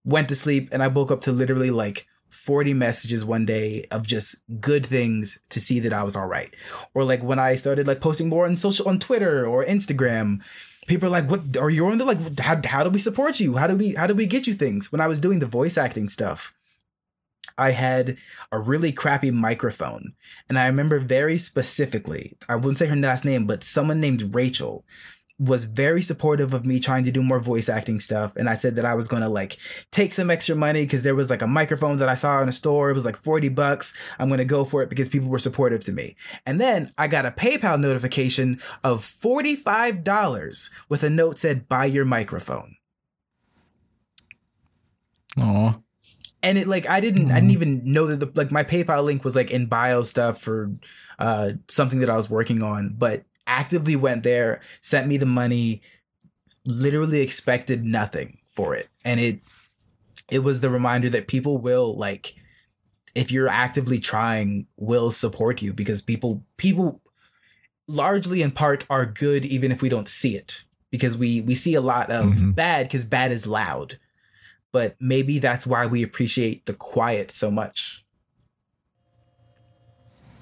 Went 0.05 0.29
to 0.29 0.37
sleep 0.37 0.69
and 0.73 0.83
I 0.83 0.89
woke 0.89 1.11
up 1.11 1.21
to 1.23 1.33
literally 1.33 1.71
like 1.71 2.07
40 2.33 2.73
messages 2.75 3.25
one 3.25 3.45
day 3.45 3.87
of 3.91 4.07
just 4.07 4.43
good 4.61 4.87
things 4.87 5.39
to 5.51 5.61
see 5.61 5.79
that 5.81 5.93
I 5.93 6.03
was 6.03 6.17
all 6.17 6.27
right. 6.27 6.53
Or 6.95 7.05
like 7.05 7.23
when 7.23 7.39
I 7.39 7.57
started 7.57 7.87
like 7.87 8.01
posting 8.01 8.29
more 8.29 8.47
on 8.47 8.57
social 8.57 8.89
on 8.89 8.99
Twitter 8.99 9.47
or 9.47 9.65
Instagram, 9.65 10.43
people 10.87 11.09
are 11.09 11.13
like, 11.13 11.31
"What 11.31 11.57
are 11.59 11.71
you 11.71 11.87
on 11.87 11.99
the 11.99 12.05
Like, 12.05 12.41
how, 12.41 12.61
how 12.65 12.85
do 12.85 12.91
we 12.91 12.99
support 12.99 13.39
you? 13.39 13.57
How 13.57 13.67
do 13.67 13.77
we 13.77 13.95
how 13.95 14.07
do 14.07 14.15
we 14.15 14.27
get 14.27 14.47
you 14.47 14.55
things?" 14.55 14.91
When 14.91 15.01
I 15.01 15.09
was 15.09 15.21
doing 15.21 15.39
the 15.39 15.47
voice 15.47 15.77
acting 15.77 16.09
stuff, 16.09 16.55
I 17.59 17.73
had 17.73 18.17
a 18.51 18.59
really 18.59 18.93
crappy 18.93 19.31
microphone, 19.31 20.15
and 20.49 20.59
I 20.59 20.67
remember 20.67 20.99
very 20.99 21.39
specifically. 21.39 22.37
I 22.49 22.57
wouldn't 22.57 22.79
say 22.79 22.87
her 22.87 22.97
last 22.97 23.25
name, 23.25 23.47
but 23.47 23.63
someone 23.63 24.01
named 24.01 24.35
Rachel 24.35 24.85
was 25.43 25.65
very 25.65 26.03
supportive 26.03 26.55
of 26.55 26.65
me 26.65 26.79
trying 26.79 27.05
to 27.05 27.11
do 27.11 27.23
more 27.23 27.41
voice 27.41 27.69
acting 27.69 27.99
stuff. 28.01 28.37
And 28.37 28.49
i 28.49 28.55
said 28.55 28.77
that 28.77 28.85
i 28.85 28.95
was 28.95 29.09
going 29.09 29.23
to 29.23 29.29
like 29.29 29.59
take 29.91 30.13
some 30.13 30.31
extra 30.31 30.55
money 30.55 30.85
because 30.85 31.03
there 31.03 31.15
was 31.15 31.31
like 31.31 31.43
a 31.43 31.47
microphone 31.47 31.99
that 31.99 32.09
i 32.09 32.15
saw 32.15 32.41
in 32.43 32.49
a 32.49 32.53
store. 32.53 32.91
It 32.91 32.95
was 32.95 33.05
like 33.05 33.17
40 33.17 33.49
bucks. 33.49 33.97
I'm 34.19 34.29
going 34.29 34.39
to 34.39 34.45
go 34.45 34.65
for 34.65 34.83
it 34.83 34.89
because 34.91 35.09
people 35.09 35.29
were 35.29 35.39
supportive 35.39 35.85
to 35.85 35.93
me. 35.93 36.17
And 36.47 36.61
then 36.61 36.93
i 36.97 37.09
got 37.09 37.27
a 37.27 37.31
paypal 37.31 37.81
notification 37.81 38.61
of 38.85 39.01
$45 39.01 40.71
with 40.89 41.03
a 41.03 41.11
note 41.11 41.39
said 41.39 41.69
buy 41.69 41.87
your 41.87 42.05
microphone. 42.05 42.77
Aw. 45.39 45.75
and 46.43 46.59
it 46.59 46.67
like 46.67 46.89
I 46.89 47.01
didn't 47.01 47.31
I 47.31 47.37
didn't 47.37 47.53
even 47.53 47.81
know 47.85 48.07
that 48.07 48.21
the 48.21 48.31
like 48.35 48.51
my 48.51 48.65
PayPal 48.65 49.05
link 49.05 49.25
was 49.25 49.35
like 49.35 49.51
in 49.51 49.67
bio 49.67 50.03
stuff 50.03 50.41
for 50.41 50.73
uh 51.19 51.53
something 51.69 52.01
that 52.01 52.11
I 52.11 52.17
was 52.17 52.29
working 52.29 52.63
on, 52.63 52.95
but 52.99 53.25
actively 53.59 53.97
went 53.97 54.23
there, 54.23 54.61
sent 54.81 55.07
me 55.07 55.17
the 55.17 55.27
money, 55.27 55.83
literally 56.67 57.21
expected 57.21 57.85
nothing 57.85 58.39
for 58.53 58.75
it. 58.75 58.89
And 59.05 59.21
it 59.21 59.41
it 60.31 60.41
was 60.41 60.61
the 60.61 60.71
reminder 60.71 61.11
that 61.11 61.29
people 61.29 61.59
will 61.59 61.95
like 61.97 62.35
if 63.15 63.31
you're 63.31 63.49
actively 63.49 63.99
trying 63.99 64.67
will 64.77 65.11
support 65.11 65.61
you 65.61 65.73
because 65.75 66.01
people 66.01 66.43
people 66.57 67.03
largely 67.87 68.41
in 68.41 68.51
part 68.51 68.87
are 68.89 69.05
good 69.05 69.45
even 69.45 69.71
if 69.71 69.83
we 69.83 69.89
don't 69.91 70.09
see 70.09 70.35
it 70.37 70.65
because 70.91 71.17
we 71.19 71.41
we 71.43 71.55
see 71.55 71.75
a 71.75 71.81
lot 71.83 72.11
of 72.11 72.25
Mhm. 72.35 72.55
bad 72.55 72.87
because 72.87 73.05
bad 73.05 73.31
is 73.33 73.47
loud 73.47 73.99
but 74.73 74.97
maybe 74.99 75.39
that's 75.39 75.67
why 75.67 75.85
we 75.87 76.03
appreciate 76.03 76.65
the 76.65 76.73
quiet 76.75 77.31
so 77.31 77.51
much 77.51 78.05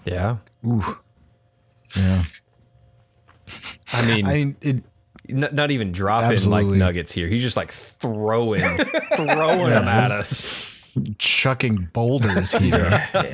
Yeah. 0.04 0.36
Ooh. 0.64 0.98
Yeah. 1.96 2.22
I 3.92 4.06
mean, 4.06 4.26
I 4.26 4.32
mean, 4.34 4.56
it, 4.60 4.84
n- 5.28 5.48
not 5.52 5.70
even 5.70 5.92
dropping 5.92 6.32
Absolutely. 6.32 6.70
like 6.72 6.78
nuggets 6.78 7.12
here. 7.12 7.26
He's 7.28 7.42
just 7.42 7.56
like 7.56 7.70
throwing, 7.70 8.60
throwing 9.16 9.70
them 9.70 9.88
at 9.88 10.10
us. 10.10 10.78
chucking 11.18 11.88
boulders 11.92 12.52
here. 12.52 13.06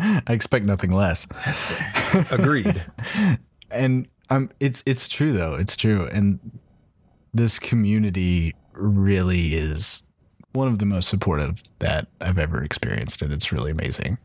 I 0.00 0.32
expect 0.32 0.64
nothing 0.64 0.92
less. 0.92 1.26
that's 1.26 1.62
fair 1.64 2.38
Agreed. 2.38 2.80
and 3.70 4.06
um 4.30 4.50
it's 4.60 4.82
it's 4.86 5.08
true 5.08 5.32
though 5.32 5.54
it's 5.54 5.74
true 5.76 6.06
and 6.12 6.38
this 7.34 7.58
community 7.58 8.54
really 8.72 9.54
is 9.54 10.06
one 10.52 10.68
of 10.68 10.78
the 10.78 10.86
most 10.86 11.08
supportive 11.08 11.62
that 11.80 12.06
i've 12.20 12.38
ever 12.38 12.62
experienced 12.62 13.20
and 13.22 13.32
it's 13.32 13.52
really 13.52 13.70
amazing 13.70 14.16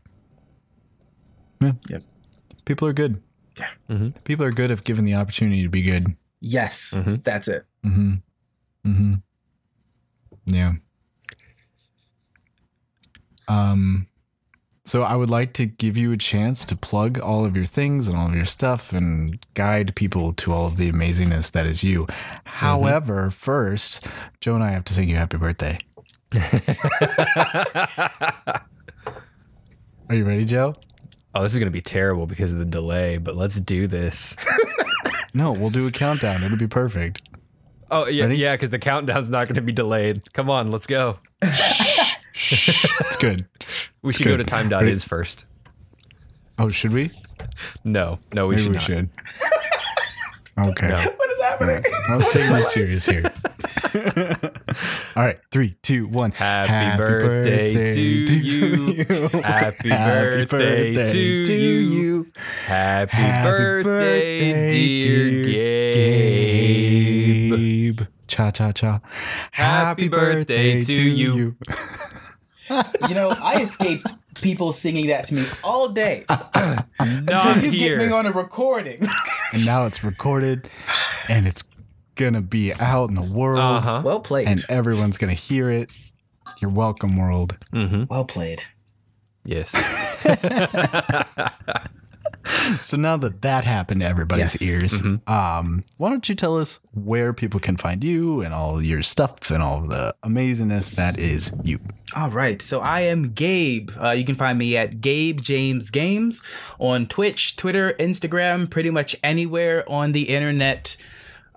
yeah 1.60 1.72
Yep. 1.90 2.02
People 2.64 2.86
are 2.88 2.92
good 2.92 3.22
Yeah. 3.58 3.68
Mhm. 3.88 4.14
people 4.24 4.44
are 4.44 4.52
good 4.52 4.70
if 4.70 4.82
given 4.84 5.04
the 5.04 5.14
opportunity 5.14 5.62
to 5.62 5.68
be 5.68 5.82
good 5.82 6.14
yes 6.40 6.92
Mhm. 6.96 7.22
that's 7.24 7.48
it 7.48 7.64
mm-hmm 7.84 8.14
mm-hmm 8.86 9.14
yeah 10.46 10.74
um 13.48 14.06
so 14.86 15.02
I 15.02 15.16
would 15.16 15.30
like 15.30 15.54
to 15.54 15.64
give 15.64 15.96
you 15.96 16.12
a 16.12 16.16
chance 16.18 16.66
to 16.66 16.76
plug 16.76 17.18
all 17.18 17.46
of 17.46 17.56
your 17.56 17.64
things 17.64 18.06
and 18.06 18.18
all 18.18 18.26
of 18.26 18.34
your 18.34 18.44
stuff 18.44 18.92
and 18.92 19.38
guide 19.54 19.94
people 19.96 20.34
to 20.34 20.52
all 20.52 20.66
of 20.66 20.76
the 20.76 20.92
amazingness 20.92 21.50
that 21.52 21.64
is 21.66 21.82
you. 21.82 22.06
However, 22.44 23.30
first, 23.30 24.06
Joe 24.42 24.54
and 24.56 24.62
I 24.62 24.72
have 24.72 24.84
to 24.84 24.92
sing 24.92 25.08
you 25.08 25.16
happy 25.16 25.38
birthday. 25.38 25.78
Are 30.10 30.14
you 30.14 30.24
ready, 30.26 30.44
Joe? 30.44 30.74
Oh, 31.34 31.42
this 31.42 31.52
is 31.52 31.58
going 31.58 31.68
to 31.68 31.72
be 31.72 31.80
terrible 31.80 32.26
because 32.26 32.52
of 32.52 32.58
the 32.58 32.64
delay, 32.64 33.18
but 33.18 33.36
let's 33.36 33.58
do 33.60 33.86
this. 33.86 34.36
No, 35.36 35.50
we'll 35.50 35.70
do 35.70 35.88
a 35.88 35.90
countdown. 35.90 36.44
It'll 36.44 36.56
be 36.56 36.68
perfect. 36.68 37.20
Oh, 37.90 38.06
yeah, 38.06 38.26
Ready? 38.26 38.36
yeah, 38.36 38.54
because 38.54 38.70
the 38.70 38.78
countdown's 38.78 39.28
not 39.30 39.46
going 39.46 39.56
to 39.56 39.62
be 39.62 39.72
delayed. 39.72 40.32
Come 40.32 40.48
on, 40.48 40.70
let's 40.70 40.86
go. 40.86 41.18
It's 41.42 43.16
good. 43.20 43.44
We 44.00 44.12
should 44.12 44.26
go 44.26 44.36
to 44.36 44.44
time 44.44 44.68
dot 44.68 44.86
is 44.86 45.04
first. 45.04 45.44
Oh, 46.56 46.68
should 46.68 46.92
we? 46.92 47.10
No, 47.82 48.20
no, 48.32 48.46
we 48.46 48.54
Maybe 48.54 48.62
should 48.62 48.70
we 48.70 48.76
not. 48.76 48.82
should. 48.84 49.08
Okay. 50.56 50.88
No. 50.88 50.94
what 50.94 51.30
is 51.32 51.40
happening 51.42 51.84
I 52.08 52.16
was 52.16 52.32
taking 52.32 52.52
this 52.52 52.72
serious 52.72 53.06
here. 53.06 53.22
All 55.16 55.24
right, 55.24 55.38
three, 55.50 55.76
two, 55.82 56.06
one. 56.06 56.32
Happy 56.32 56.96
birthday 56.96 57.74
birthday, 57.74 57.94
to 57.94 58.38
you. 58.38 59.04
Happy 59.40 59.88
birthday 59.88 61.04
to 61.12 61.18
you. 61.18 62.26
Happy, 62.66 63.16
birthday, 63.16 64.70
dear 64.70 65.44
Gabe. 67.50 68.06
Cha 68.26 68.50
cha 68.50 68.72
cha. 68.72 69.00
Happy 69.52 70.08
birthday 70.08 70.80
to 70.80 70.92
you. 71.00 71.56
you 73.08 73.14
know 73.14 73.28
i 73.42 73.60
escaped 73.60 74.06
people 74.40 74.72
singing 74.72 75.08
that 75.08 75.26
to 75.26 75.34
me 75.34 75.44
all 75.62 75.90
day 75.90 76.24
Not 76.30 76.88
until 76.98 77.64
you 77.64 77.70
get 77.78 77.98
me 77.98 78.10
on 78.10 78.24
a 78.24 78.32
recording 78.32 79.06
And 79.52 79.66
now 79.66 79.84
it's 79.84 80.02
recorded 80.02 80.70
and 81.28 81.46
it's 81.46 81.62
gonna 82.16 82.40
be 82.42 82.72
out 82.74 83.08
in 83.10 83.14
the 83.16 83.22
world 83.22 83.58
Uh 83.60 83.80
huh. 83.80 84.02
well 84.04 84.20
played 84.20 84.48
and 84.48 84.64
everyone's 84.68 85.18
gonna 85.18 85.32
hear 85.32 85.70
it. 85.70 85.90
You're 86.60 86.70
welcome, 86.70 87.16
world. 87.16 87.56
Mm-hmm. 87.72 88.04
well 88.08 88.24
played 88.24 88.62
Yes. 89.44 89.74
So 92.80 92.98
now 92.98 93.16
that 93.18 93.40
that 93.40 93.64
happened 93.64 94.02
to 94.02 94.06
everybody's 94.06 94.60
Yes. 94.60 94.62
ears, 94.62 95.02
um, 95.26 95.82
why 95.96 96.10
don't 96.10 96.28
you 96.28 96.34
tell 96.34 96.58
us 96.58 96.78
where 96.92 97.32
people 97.32 97.58
can 97.58 97.76
find 97.78 98.04
you 98.04 98.42
and 98.42 98.52
all 98.52 98.82
your 98.82 99.00
stuff 99.02 99.50
and 99.50 99.62
all 99.62 99.80
the 99.80 100.14
amazingness 100.22 100.94
that 100.96 101.18
is 101.18 101.52
you? 101.62 101.78
All 102.14 102.28
right, 102.30 102.60
so 102.60 102.80
I 102.80 103.00
am 103.00 103.32
Gabe. 103.32 103.90
Uh, 104.00 104.10
you 104.10 104.24
can 104.26 104.34
find 104.34 104.58
me 104.58 104.76
at 104.76 105.00
Gabe 105.00 105.40
James 105.40 105.88
Games 105.90 106.42
on 106.78 107.06
Twitch, 107.06 107.56
Twitter, 107.56 107.94
Instagram, 107.98 108.68
pretty 108.68 108.90
much 108.90 109.16
anywhere 109.24 109.82
on 109.90 110.12
the 110.12 110.28
internet. 110.28 110.96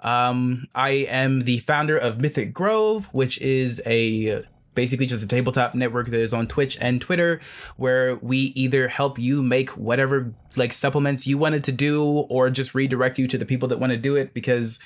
Um, 0.04 0.68
I 0.76 0.90
am 0.90 1.42
the 1.42 1.60
founder 1.60 1.98
of 1.98 2.20
Mythic 2.20 2.54
Grove, 2.54 3.08
which 3.12 3.42
is 3.42 3.82
a 3.86 4.44
basically 4.76 5.08
just 5.08 5.24
a 5.24 5.28
tabletop 5.28 5.74
network 5.74 6.08
that 6.08 6.20
is 6.20 6.36
on 6.36 6.48
Twitch 6.48 6.78
and 6.80 7.02
Twitter, 7.02 7.42
where 7.78 8.16
we 8.18 8.38
either 8.56 8.88
help 8.88 9.18
you 9.18 9.42
make 9.42 9.72
whatever 9.72 10.34
like 10.56 10.74
supplements 10.74 11.28
you 11.28 11.38
wanted 11.38 11.64
to 11.66 11.72
do, 11.72 12.06
or 12.06 12.50
just 12.50 12.74
redirect 12.74 13.18
you 13.18 13.28
to 13.28 13.38
the 13.38 13.46
people 13.46 13.68
that 13.70 13.80
want 13.80 13.92
to 13.92 13.98
do 13.98 14.16
it 14.16 14.34
because 14.34 14.80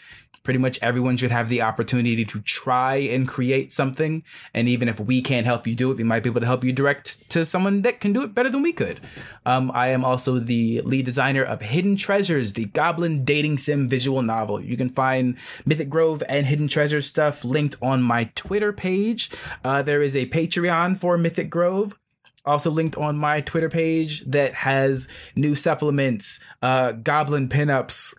pretty 0.43 0.57
much 0.57 0.79
everyone 0.81 1.17
should 1.17 1.31
have 1.31 1.49
the 1.49 1.61
opportunity 1.61 2.25
to 2.25 2.39
try 2.41 2.95
and 2.95 3.27
create 3.27 3.71
something. 3.71 4.23
And 4.53 4.67
even 4.67 4.87
if 4.87 4.99
we 4.99 5.21
can't 5.21 5.45
help 5.45 5.67
you 5.67 5.75
do 5.75 5.91
it, 5.91 5.97
we 5.97 6.03
might 6.03 6.23
be 6.23 6.29
able 6.29 6.41
to 6.41 6.47
help 6.47 6.63
you 6.63 6.73
direct 6.73 7.29
to 7.29 7.45
someone 7.45 7.83
that 7.83 7.99
can 7.99 8.13
do 8.13 8.23
it 8.23 8.33
better 8.33 8.49
than 8.49 8.61
we 8.61 8.73
could. 8.73 8.99
Um, 9.45 9.71
I 9.73 9.89
am 9.89 10.03
also 10.03 10.39
the 10.39 10.81
lead 10.81 11.05
designer 11.05 11.43
of 11.43 11.61
Hidden 11.61 11.97
Treasures, 11.97 12.53
the 12.53 12.65
Goblin 12.65 13.23
dating 13.23 13.59
sim 13.59 13.87
visual 13.87 14.21
novel. 14.21 14.61
You 14.61 14.77
can 14.77 14.89
find 14.89 15.37
Mythic 15.65 15.89
Grove 15.89 16.23
and 16.27 16.47
Hidden 16.47 16.69
Treasures 16.69 17.05
stuff 17.05 17.45
linked 17.45 17.75
on 17.81 18.01
my 18.01 18.31
Twitter 18.35 18.73
page. 18.73 19.29
Uh, 19.63 19.81
there 19.81 20.01
is 20.01 20.15
a 20.15 20.27
Patreon 20.27 20.97
for 20.97 21.17
Mythic 21.17 21.49
Grove 21.49 21.97
also 22.45 22.71
linked 22.71 22.97
on 22.97 23.17
my 23.17 23.41
Twitter 23.41 23.69
page 23.69 24.21
that 24.21 24.53
has 24.53 25.07
new 25.35 25.55
supplements, 25.55 26.39
uh, 26.61 26.93
goblin 26.93 27.49
pinups, 27.49 28.13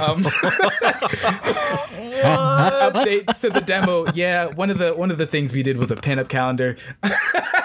um, 0.06 0.22
updates 2.22 3.40
to 3.40 3.50
the 3.50 3.60
demo. 3.60 4.06
Yeah, 4.14 4.46
one 4.46 4.70
of 4.70 4.78
the 4.78 4.94
one 4.94 5.10
of 5.10 5.18
the 5.18 5.26
things 5.26 5.52
we 5.52 5.62
did 5.62 5.76
was 5.76 5.90
a 5.90 5.96
pinup 5.96 6.28
calendar. 6.28 6.76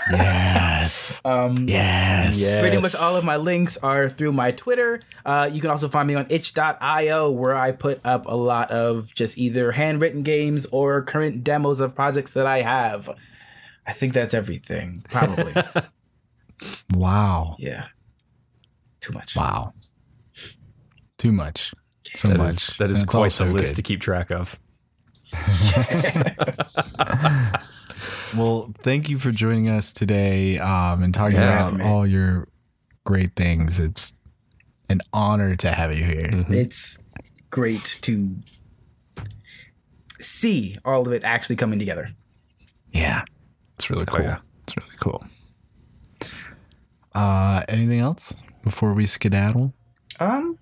Yes. 0.10 1.21
Um, 1.25 1.67
Yes. 1.67 2.41
Yeah. 2.41 2.62
Pretty 2.62 2.77
much 2.77 2.95
all 2.95 3.17
of 3.17 3.25
my 3.25 3.36
links 3.36 3.75
are 3.80 4.08
through 4.08 4.32
my 4.32 4.51
Twitter. 4.51 5.01
Uh, 5.25 5.49
you 5.51 5.60
can 5.60 5.69
also 5.69 5.89
find 5.89 6.08
me 6.08 6.15
on 6.15 6.25
itch.io 6.30 7.30
where 7.30 7.53
I 7.53 7.73
put 7.73 7.99
up 8.06 8.25
a 8.25 8.34
lot 8.36 8.71
of 8.71 9.13
just 9.13 9.38
either 9.38 9.73
handwritten 9.73 10.23
games 10.23 10.65
or 10.71 11.01
current 11.01 11.43
demos 11.43 11.82
of 11.82 11.93
projects 11.93 12.32
that 12.32 12.45
I 12.45 12.62
have. 12.62 13.10
I 13.88 13.93
think 13.93 14.13
that's 14.13 14.34
everything. 14.34 15.04
Probably. 15.10 15.54
Wow. 16.91 17.56
yeah. 17.60 17.86
Too 19.00 19.13
much. 19.13 19.36
Wow. 19.36 19.74
Too 21.20 21.32
much. 21.32 21.72
So 22.16 22.30
That 22.30 22.38
much. 22.39 22.49
is 22.49 22.68
that 22.80 22.89
is 22.89 23.01
And 23.01 23.07
quite 23.09 23.39
a 23.39 23.45
list 23.45 23.74
good. 23.76 23.78
to 23.78 23.82
keep 23.84 24.01
track 24.01 24.32
of. 24.32 24.59
Well, 28.36 28.72
thank 28.80 29.09
you 29.09 29.18
for 29.18 29.32
joining 29.32 29.70
us 29.70 29.93
today 29.93 30.59
um, 30.59 31.01
and 31.01 31.14
talking 31.14 31.38
Yeah, 31.38 31.68
about 31.68 31.80
for 31.80 31.84
all 31.86 32.05
your 32.05 32.49
great 33.05 33.36
things. 33.36 33.80
It's 33.80 34.14
an 34.89 34.99
honor 35.14 35.55
to 35.55 35.72
have 35.72 35.97
you 35.97 36.03
here. 36.03 36.30
Mm-hmm. 36.32 36.53
It's 36.53 37.03
great 37.49 37.97
to 38.01 38.36
see 40.20 40.76
all 40.84 41.07
of 41.07 41.14
it 41.14 41.24
actually 41.24 41.55
coming 41.55 41.80
together. 41.80 42.09
Yeah, 42.91 43.24
it's 43.78 43.89
really 43.89 44.05
cool. 44.05 44.21
yeah. 44.21 44.38
It's 44.63 44.75
really 44.78 44.95
cool. 44.99 45.23
Uh, 47.13 47.63
anything 47.69 47.99
else 47.99 48.34
before 48.63 48.93
we 48.93 49.05
skedaddle? 49.05 49.73
Um, 50.19 50.57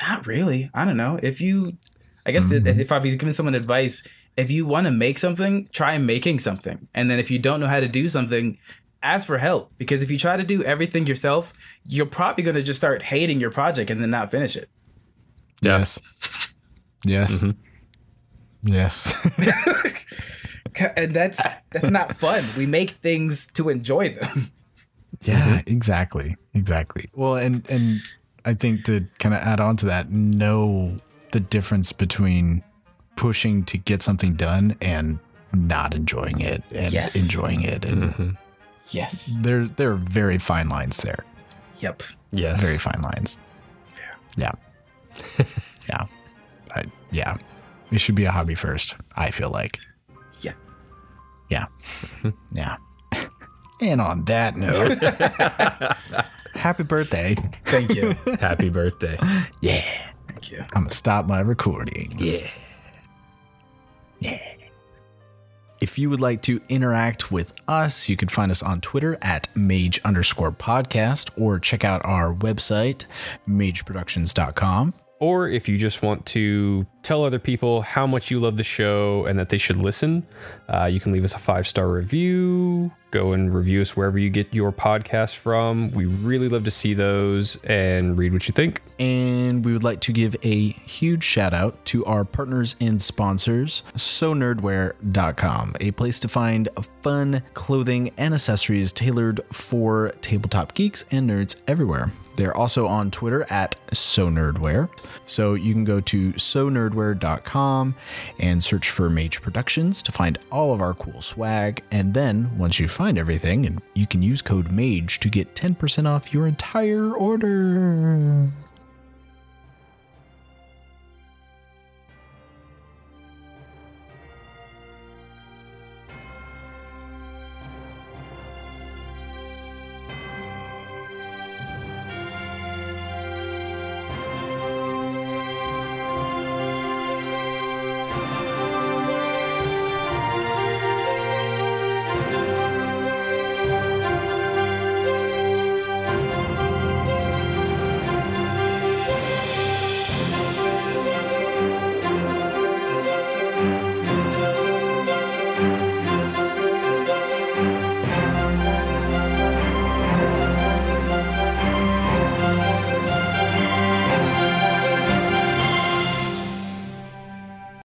not 0.00 0.26
really. 0.26 0.70
I 0.74 0.84
don't 0.84 0.96
know. 0.96 1.18
If 1.22 1.40
you, 1.40 1.72
I 2.26 2.30
guess 2.32 2.44
Mm-hmm. 2.44 2.66
if, 2.66 2.78
if 2.78 2.92
I 2.92 2.98
was 2.98 3.16
giving 3.16 3.32
someone 3.32 3.54
advice, 3.54 4.06
if 4.36 4.50
you 4.50 4.66
want 4.66 4.86
to 4.86 4.92
make 4.92 5.18
something, 5.18 5.68
try 5.72 5.98
making 5.98 6.38
something, 6.38 6.88
and 6.94 7.10
then 7.10 7.18
if 7.18 7.30
you 7.30 7.38
don't 7.38 7.58
know 7.60 7.66
how 7.66 7.80
to 7.80 7.88
do 7.88 8.06
something, 8.08 8.58
ask 9.02 9.26
for 9.26 9.38
help. 9.38 9.72
Because 9.78 10.02
if 10.02 10.10
you 10.10 10.18
try 10.18 10.36
to 10.36 10.44
do 10.44 10.62
everything 10.62 11.06
yourself, 11.06 11.52
you're 11.84 12.06
probably 12.06 12.44
going 12.44 12.54
to 12.56 12.62
just 12.62 12.78
start 12.78 13.02
hating 13.02 13.40
your 13.40 13.50
project 13.50 13.90
and 13.90 14.00
then 14.00 14.10
not 14.10 14.30
finish 14.30 14.56
it. 14.56 14.68
Yeah. 15.60 15.78
Yes. 15.78 16.00
Yes. 17.04 17.44
Yes. 18.62 19.14
And 20.96 21.12
that's 21.12 21.42
that's 21.70 21.90
not 21.90 22.14
fun. 22.16 22.44
We 22.56 22.64
make 22.66 22.90
things 22.90 23.48
to 23.52 23.68
enjoy 23.68 24.10
them. 24.14 24.52
yeah, 25.22 25.62
exactly. 25.66 26.36
Exactly. 26.54 27.08
Well, 27.14 27.34
and 27.34 27.68
and 27.68 27.98
I 28.44 28.54
think 28.54 28.84
to 28.84 29.06
kind 29.18 29.34
of 29.34 29.40
add 29.40 29.58
on 29.60 29.76
to 29.78 29.86
that, 29.86 30.12
know 30.12 30.98
the 31.32 31.40
difference 31.40 31.92
between 31.92 32.62
pushing 33.16 33.64
to 33.64 33.78
get 33.78 34.02
something 34.02 34.34
done 34.34 34.76
and 34.80 35.18
not 35.52 35.94
enjoying 35.94 36.40
it 36.40 36.62
and 36.70 36.92
Yes. 36.92 37.16
enjoying 37.16 37.62
it 37.62 37.84
and 37.84 38.02
mm-hmm. 38.04 38.30
Yes. 38.90 39.40
there 39.42 39.66
there 39.66 39.90
are 39.90 39.96
very 39.96 40.38
fine 40.38 40.68
lines 40.68 40.98
there. 40.98 41.24
Yep. 41.80 42.02
Yes. 42.30 42.62
Very 42.62 42.78
fine 42.78 43.02
lines. 43.02 43.38
Yeah. 44.36 44.52
Yeah. 45.88 46.04
I, 46.76 46.84
yeah. 47.10 47.36
It 47.90 48.00
should 48.00 48.14
be 48.14 48.24
a 48.24 48.30
hobby 48.30 48.54
first, 48.54 48.96
I 49.16 49.30
feel 49.30 49.50
like. 49.50 49.78
Yeah. 50.40 50.52
Yeah. 51.48 51.66
yeah. 52.52 52.76
And 53.80 54.00
on 54.00 54.24
that 54.24 54.56
note, 54.56 54.98
happy 56.54 56.82
birthday. 56.82 57.34
Thank 57.64 57.94
you. 57.94 58.14
Happy 58.40 58.70
birthday. 58.70 59.16
Yeah. 59.60 59.84
Thank 60.26 60.50
you. 60.50 60.60
I'm 60.74 60.82
going 60.82 60.88
to 60.88 60.96
stop 60.96 61.26
my 61.26 61.40
recording. 61.40 62.12
Yeah. 62.18 62.50
Yeah. 64.20 64.54
If 65.80 65.96
you 65.96 66.10
would 66.10 66.20
like 66.20 66.42
to 66.42 66.60
interact 66.68 67.30
with 67.30 67.52
us, 67.68 68.08
you 68.08 68.16
can 68.16 68.26
find 68.28 68.50
us 68.50 68.64
on 68.64 68.80
Twitter 68.80 69.16
at 69.22 69.48
mage 69.54 70.00
underscore 70.04 70.50
podcast 70.50 71.30
or 71.40 71.60
check 71.60 71.84
out 71.84 72.04
our 72.04 72.34
website, 72.34 73.06
mageproductions.com. 73.48 74.92
Or 75.20 75.48
if 75.48 75.68
you 75.68 75.78
just 75.78 76.02
want 76.02 76.26
to 76.26 76.84
tell 77.02 77.24
other 77.24 77.38
people 77.38 77.82
how 77.82 78.06
much 78.06 78.30
you 78.30 78.40
love 78.40 78.56
the 78.56 78.64
show 78.64 79.24
and 79.26 79.38
that 79.38 79.48
they 79.48 79.58
should 79.58 79.76
listen, 79.76 80.26
uh, 80.68 80.84
you 80.84 81.00
can 81.00 81.12
leave 81.12 81.24
us 81.24 81.34
a 81.34 81.38
five 81.38 81.66
star 81.66 81.88
review. 81.88 82.92
Go 83.10 83.32
and 83.32 83.54
review 83.54 83.80
us 83.80 83.96
wherever 83.96 84.18
you 84.18 84.28
get 84.28 84.52
your 84.52 84.70
podcast 84.70 85.36
from. 85.36 85.90
We 85.92 86.04
really 86.04 86.50
love 86.50 86.64
to 86.64 86.70
see 86.70 86.92
those 86.92 87.56
and 87.64 88.18
read 88.18 88.34
what 88.34 88.46
you 88.48 88.52
think. 88.52 88.82
And 88.98 89.64
we 89.64 89.72
would 89.72 89.84
like 89.84 90.00
to 90.00 90.12
give 90.12 90.36
a 90.42 90.68
huge 90.70 91.24
shout 91.24 91.54
out 91.54 91.82
to 91.86 92.04
our 92.04 92.24
partners 92.24 92.76
and 92.82 93.00
sponsors, 93.00 93.82
sonerdwear.com, 93.94 95.76
a 95.80 95.90
place 95.92 96.20
to 96.20 96.28
find 96.28 96.68
fun 97.02 97.42
clothing 97.54 98.10
and 98.18 98.34
accessories 98.34 98.92
tailored 98.92 99.40
for 99.52 100.10
tabletop 100.20 100.74
geeks 100.74 101.06
and 101.10 101.30
nerds 101.30 101.56
everywhere. 101.66 102.12
They're 102.38 102.56
also 102.56 102.86
on 102.86 103.10
Twitter 103.10 103.44
at 103.50 103.74
sonerdwear. 103.88 104.88
So 105.26 105.54
you 105.54 105.72
can 105.72 105.84
go 105.84 106.00
to 106.02 106.32
sonerdwear.com 106.88 107.94
and 108.38 108.62
search 108.62 108.90
for 108.90 109.08
Mage 109.10 109.42
Productions 109.42 110.02
to 110.02 110.12
find 110.12 110.38
all 110.50 110.72
of 110.72 110.80
our 110.80 110.94
cool 110.94 111.20
swag. 111.22 111.82
And 111.90 112.14
then 112.14 112.56
once 112.56 112.78
you 112.80 112.88
find 112.88 113.18
everything, 113.18 113.80
you 113.94 114.06
can 114.06 114.22
use 114.22 114.42
code 114.42 114.70
MAGE 114.70 115.20
to 115.20 115.28
get 115.28 115.54
10% 115.54 116.06
off 116.06 116.32
your 116.32 116.46
entire 116.46 117.12
order. 117.12 118.50